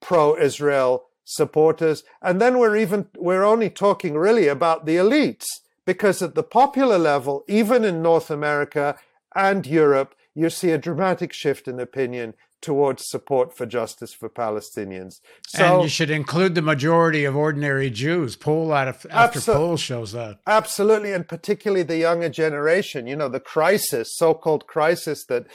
pro-Israel 0.00 1.04
supporters. 1.24 2.02
And 2.20 2.40
then 2.40 2.58
we're 2.58 2.76
even, 2.76 3.08
we're 3.16 3.44
only 3.44 3.70
talking 3.70 4.14
really 4.14 4.48
about 4.48 4.86
the 4.86 4.96
elites 4.96 5.46
because 5.84 6.22
at 6.22 6.34
the 6.34 6.42
popular 6.42 6.98
level, 6.98 7.44
even 7.48 7.84
in 7.84 8.02
North 8.02 8.30
America 8.30 8.96
and 9.34 9.66
Europe, 9.66 10.14
you 10.34 10.50
see 10.50 10.70
a 10.70 10.78
dramatic 10.78 11.32
shift 11.32 11.68
in 11.68 11.78
opinion 11.78 12.34
towards 12.62 13.08
support 13.08 13.54
for 13.54 13.66
justice 13.66 14.14
for 14.14 14.30
Palestinians. 14.30 15.20
So, 15.46 15.74
and 15.74 15.82
you 15.82 15.88
should 15.88 16.10
include 16.10 16.54
the 16.54 16.62
majority 16.62 17.24
of 17.24 17.36
ordinary 17.36 17.90
Jews. 17.90 18.36
Poll 18.36 18.72
out 18.72 18.88
of, 18.88 19.06
after 19.10 19.40
abso- 19.40 19.54
poll 19.54 19.76
shows 19.76 20.12
that. 20.12 20.38
Absolutely, 20.46 21.12
and 21.12 21.28
particularly 21.28 21.82
the 21.82 21.98
younger 21.98 22.30
generation. 22.30 23.06
You 23.06 23.16
know, 23.16 23.28
the 23.28 23.40
crisis, 23.40 24.16
so-called 24.16 24.66
crisis 24.66 25.26
that 25.26 25.46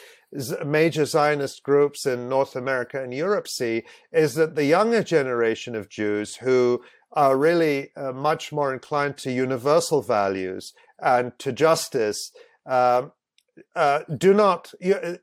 major 0.65 1.05
Zionist 1.05 1.63
groups 1.63 2.05
in 2.05 2.29
North 2.29 2.55
America 2.55 3.01
and 3.01 3.13
Europe 3.13 3.47
see 3.47 3.83
is 4.11 4.35
that 4.35 4.55
the 4.55 4.65
younger 4.65 5.01
generation 5.01 5.73
of 5.73 5.89
Jews 5.89 6.35
who 6.35 6.83
are 7.13 7.37
really 7.37 7.91
uh, 7.95 8.11
much 8.11 8.51
more 8.51 8.73
inclined 8.73 9.17
to 9.17 9.31
universal 9.31 10.01
values 10.01 10.73
and 10.99 11.31
to 11.39 11.53
justice 11.53 12.31
um, 12.65 13.13
uh, 13.75 14.01
do 14.17 14.33
not. 14.33 14.73
You, 14.81 15.19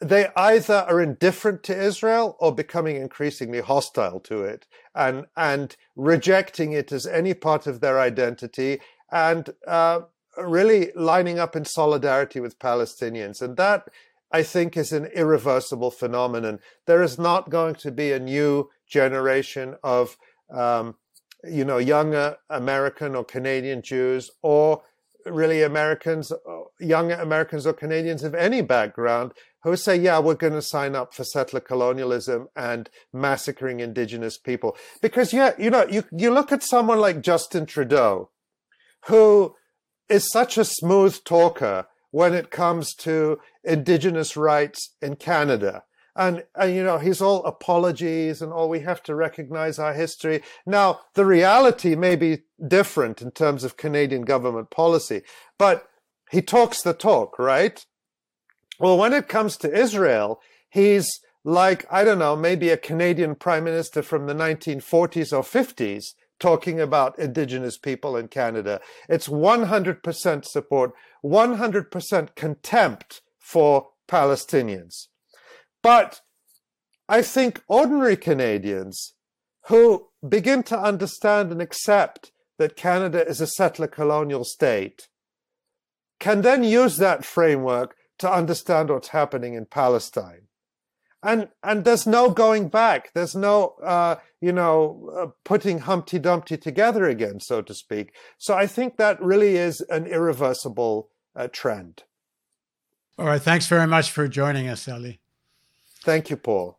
they 0.00 0.28
either 0.36 0.84
are 0.88 1.00
indifferent 1.00 1.62
to 1.64 1.78
Israel 1.78 2.36
or 2.38 2.54
becoming 2.54 2.96
increasingly 2.96 3.60
hostile 3.60 4.20
to 4.20 4.42
it 4.42 4.66
and 4.94 5.26
and 5.36 5.76
rejecting 5.94 6.72
it 6.72 6.92
as 6.92 7.06
any 7.06 7.34
part 7.34 7.66
of 7.66 7.80
their 7.80 7.98
identity 8.00 8.80
and 9.10 9.50
uh, 9.66 10.00
really 10.36 10.92
lining 10.94 11.38
up 11.38 11.56
in 11.56 11.64
solidarity 11.64 12.40
with 12.40 12.58
Palestinians. 12.58 13.40
And 13.40 13.56
that 13.56 13.88
I 14.32 14.42
think 14.42 14.76
is 14.76 14.92
an 14.92 15.06
irreversible 15.06 15.90
phenomenon. 15.90 16.58
There 16.86 17.02
is 17.02 17.18
not 17.18 17.48
going 17.48 17.76
to 17.76 17.92
be 17.92 18.12
a 18.12 18.18
new 18.18 18.70
generation 18.86 19.76
of 19.82 20.16
um, 20.50 20.96
you 21.44 21.64
know 21.64 21.78
younger 21.78 22.36
American 22.50 23.14
or 23.14 23.24
Canadian 23.24 23.82
Jews 23.82 24.30
or 24.42 24.82
really 25.24 25.62
Americans, 25.62 26.32
younger 26.78 27.14
Americans 27.14 27.66
or 27.66 27.72
Canadians 27.72 28.22
of 28.22 28.34
any 28.34 28.62
background 28.62 29.32
who 29.66 29.76
say, 29.76 29.96
yeah, 29.96 30.20
we're 30.20 30.34
going 30.34 30.52
to 30.52 30.62
sign 30.62 30.94
up 30.94 31.12
for 31.12 31.24
settler 31.24 31.58
colonialism 31.58 32.46
and 32.54 32.88
massacring 33.12 33.80
indigenous 33.80 34.38
people. 34.38 34.76
Because, 35.02 35.32
yeah, 35.32 35.54
you 35.58 35.70
know, 35.70 35.84
you, 35.90 36.04
you 36.12 36.30
look 36.30 36.52
at 36.52 36.62
someone 36.62 37.00
like 37.00 37.20
Justin 37.20 37.66
Trudeau, 37.66 38.30
who 39.06 39.56
is 40.08 40.30
such 40.30 40.56
a 40.56 40.64
smooth 40.64 41.18
talker 41.24 41.88
when 42.12 42.32
it 42.32 42.52
comes 42.52 42.94
to 42.94 43.40
indigenous 43.64 44.36
rights 44.36 44.94
in 45.02 45.16
Canada. 45.16 45.82
And, 46.14 46.44
and, 46.54 46.72
you 46.72 46.84
know, 46.84 46.98
he's 46.98 47.20
all 47.20 47.44
apologies 47.44 48.40
and 48.40 48.52
all 48.52 48.68
we 48.68 48.80
have 48.80 49.02
to 49.02 49.16
recognize 49.16 49.80
our 49.80 49.94
history. 49.94 50.42
Now, 50.64 51.00
the 51.14 51.26
reality 51.26 51.96
may 51.96 52.14
be 52.14 52.42
different 52.68 53.20
in 53.20 53.32
terms 53.32 53.64
of 53.64 53.76
Canadian 53.76 54.22
government 54.22 54.70
policy, 54.70 55.22
but 55.58 55.88
he 56.30 56.40
talks 56.40 56.82
the 56.82 56.94
talk, 56.94 57.36
right? 57.40 57.84
Well, 58.78 58.98
when 58.98 59.12
it 59.12 59.28
comes 59.28 59.56
to 59.58 59.74
Israel, 59.74 60.40
he's 60.68 61.20
like, 61.44 61.86
I 61.90 62.04
don't 62.04 62.18
know, 62.18 62.36
maybe 62.36 62.70
a 62.70 62.76
Canadian 62.76 63.34
prime 63.34 63.64
minister 63.64 64.02
from 64.02 64.26
the 64.26 64.34
1940s 64.34 65.32
or 65.32 65.42
50s 65.42 66.14
talking 66.38 66.80
about 66.80 67.18
indigenous 67.18 67.78
people 67.78 68.16
in 68.16 68.28
Canada. 68.28 68.80
It's 69.08 69.28
100% 69.28 70.44
support, 70.44 70.92
100% 71.24 72.34
contempt 72.34 73.22
for 73.38 73.88
Palestinians. 74.08 75.06
But 75.82 76.20
I 77.08 77.22
think 77.22 77.62
ordinary 77.68 78.16
Canadians 78.16 79.14
who 79.68 80.08
begin 80.28 80.62
to 80.64 80.78
understand 80.78 81.52
and 81.52 81.62
accept 81.62 82.32
that 82.58 82.76
Canada 82.76 83.26
is 83.26 83.40
a 83.40 83.46
settler 83.46 83.86
colonial 83.86 84.44
state 84.44 85.08
can 86.18 86.42
then 86.42 86.64
use 86.64 86.96
that 86.96 87.24
framework 87.24 87.94
to 88.18 88.30
understand 88.30 88.90
what's 88.90 89.08
happening 89.08 89.54
in 89.54 89.66
Palestine. 89.66 90.42
And, 91.22 91.48
and 91.62 91.84
there's 91.84 92.06
no 92.06 92.30
going 92.30 92.68
back. 92.68 93.12
There's 93.12 93.34
no, 93.34 93.74
uh, 93.82 94.16
you 94.40 94.52
know, 94.52 95.10
uh, 95.16 95.26
putting 95.44 95.80
Humpty 95.80 96.18
Dumpty 96.18 96.56
together 96.56 97.04
again, 97.04 97.40
so 97.40 97.62
to 97.62 97.74
speak. 97.74 98.14
So 98.38 98.54
I 98.54 98.66
think 98.66 98.96
that 98.96 99.20
really 99.20 99.56
is 99.56 99.80
an 99.88 100.06
irreversible 100.06 101.10
uh, 101.34 101.48
trend. 101.52 102.04
All 103.18 103.26
right. 103.26 103.42
Thanks 103.42 103.66
very 103.66 103.86
much 103.86 104.10
for 104.10 104.28
joining 104.28 104.68
us, 104.68 104.88
Ali. 104.88 105.20
Thank 106.04 106.30
you, 106.30 106.36
Paul. 106.36 106.78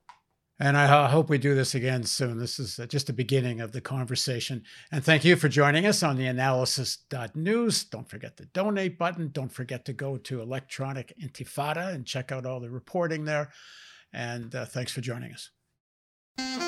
And 0.59 0.75
I 0.75 1.07
hope 1.07 1.29
we 1.29 1.37
do 1.37 1.53
this 1.53 1.75
again 1.75 2.03
soon. 2.03 2.39
This 2.39 2.57
is 2.57 2.79
uh, 2.79 2.87
just 2.87 3.07
the 3.07 3.13
beginning 3.13 3.61
of 3.61 3.73
the 3.73 3.81
conversation. 3.81 4.63
And 4.91 5.03
thank 5.03 5.23
you 5.23 5.35
for 5.35 5.49
joining 5.49 5.85
us 5.85 6.01
on 6.01 6.17
the 6.17 6.25
analysis.news. 6.25 7.83
Don't 7.83 8.09
forget 8.09 8.37
the 8.37 8.45
donate 8.45 8.97
button. 8.97 9.29
Don't 9.31 9.51
forget 9.51 9.85
to 9.85 9.93
go 9.93 10.17
to 10.17 10.41
Electronic 10.41 11.13
Intifada 11.21 11.93
and 11.93 12.07
check 12.07 12.31
out 12.31 12.47
all 12.47 12.59
the 12.59 12.71
reporting 12.71 13.25
there. 13.25 13.51
And 14.11 14.55
uh, 14.55 14.65
thanks 14.65 14.91
for 14.91 15.01
joining 15.01 15.31
us. 15.31 16.66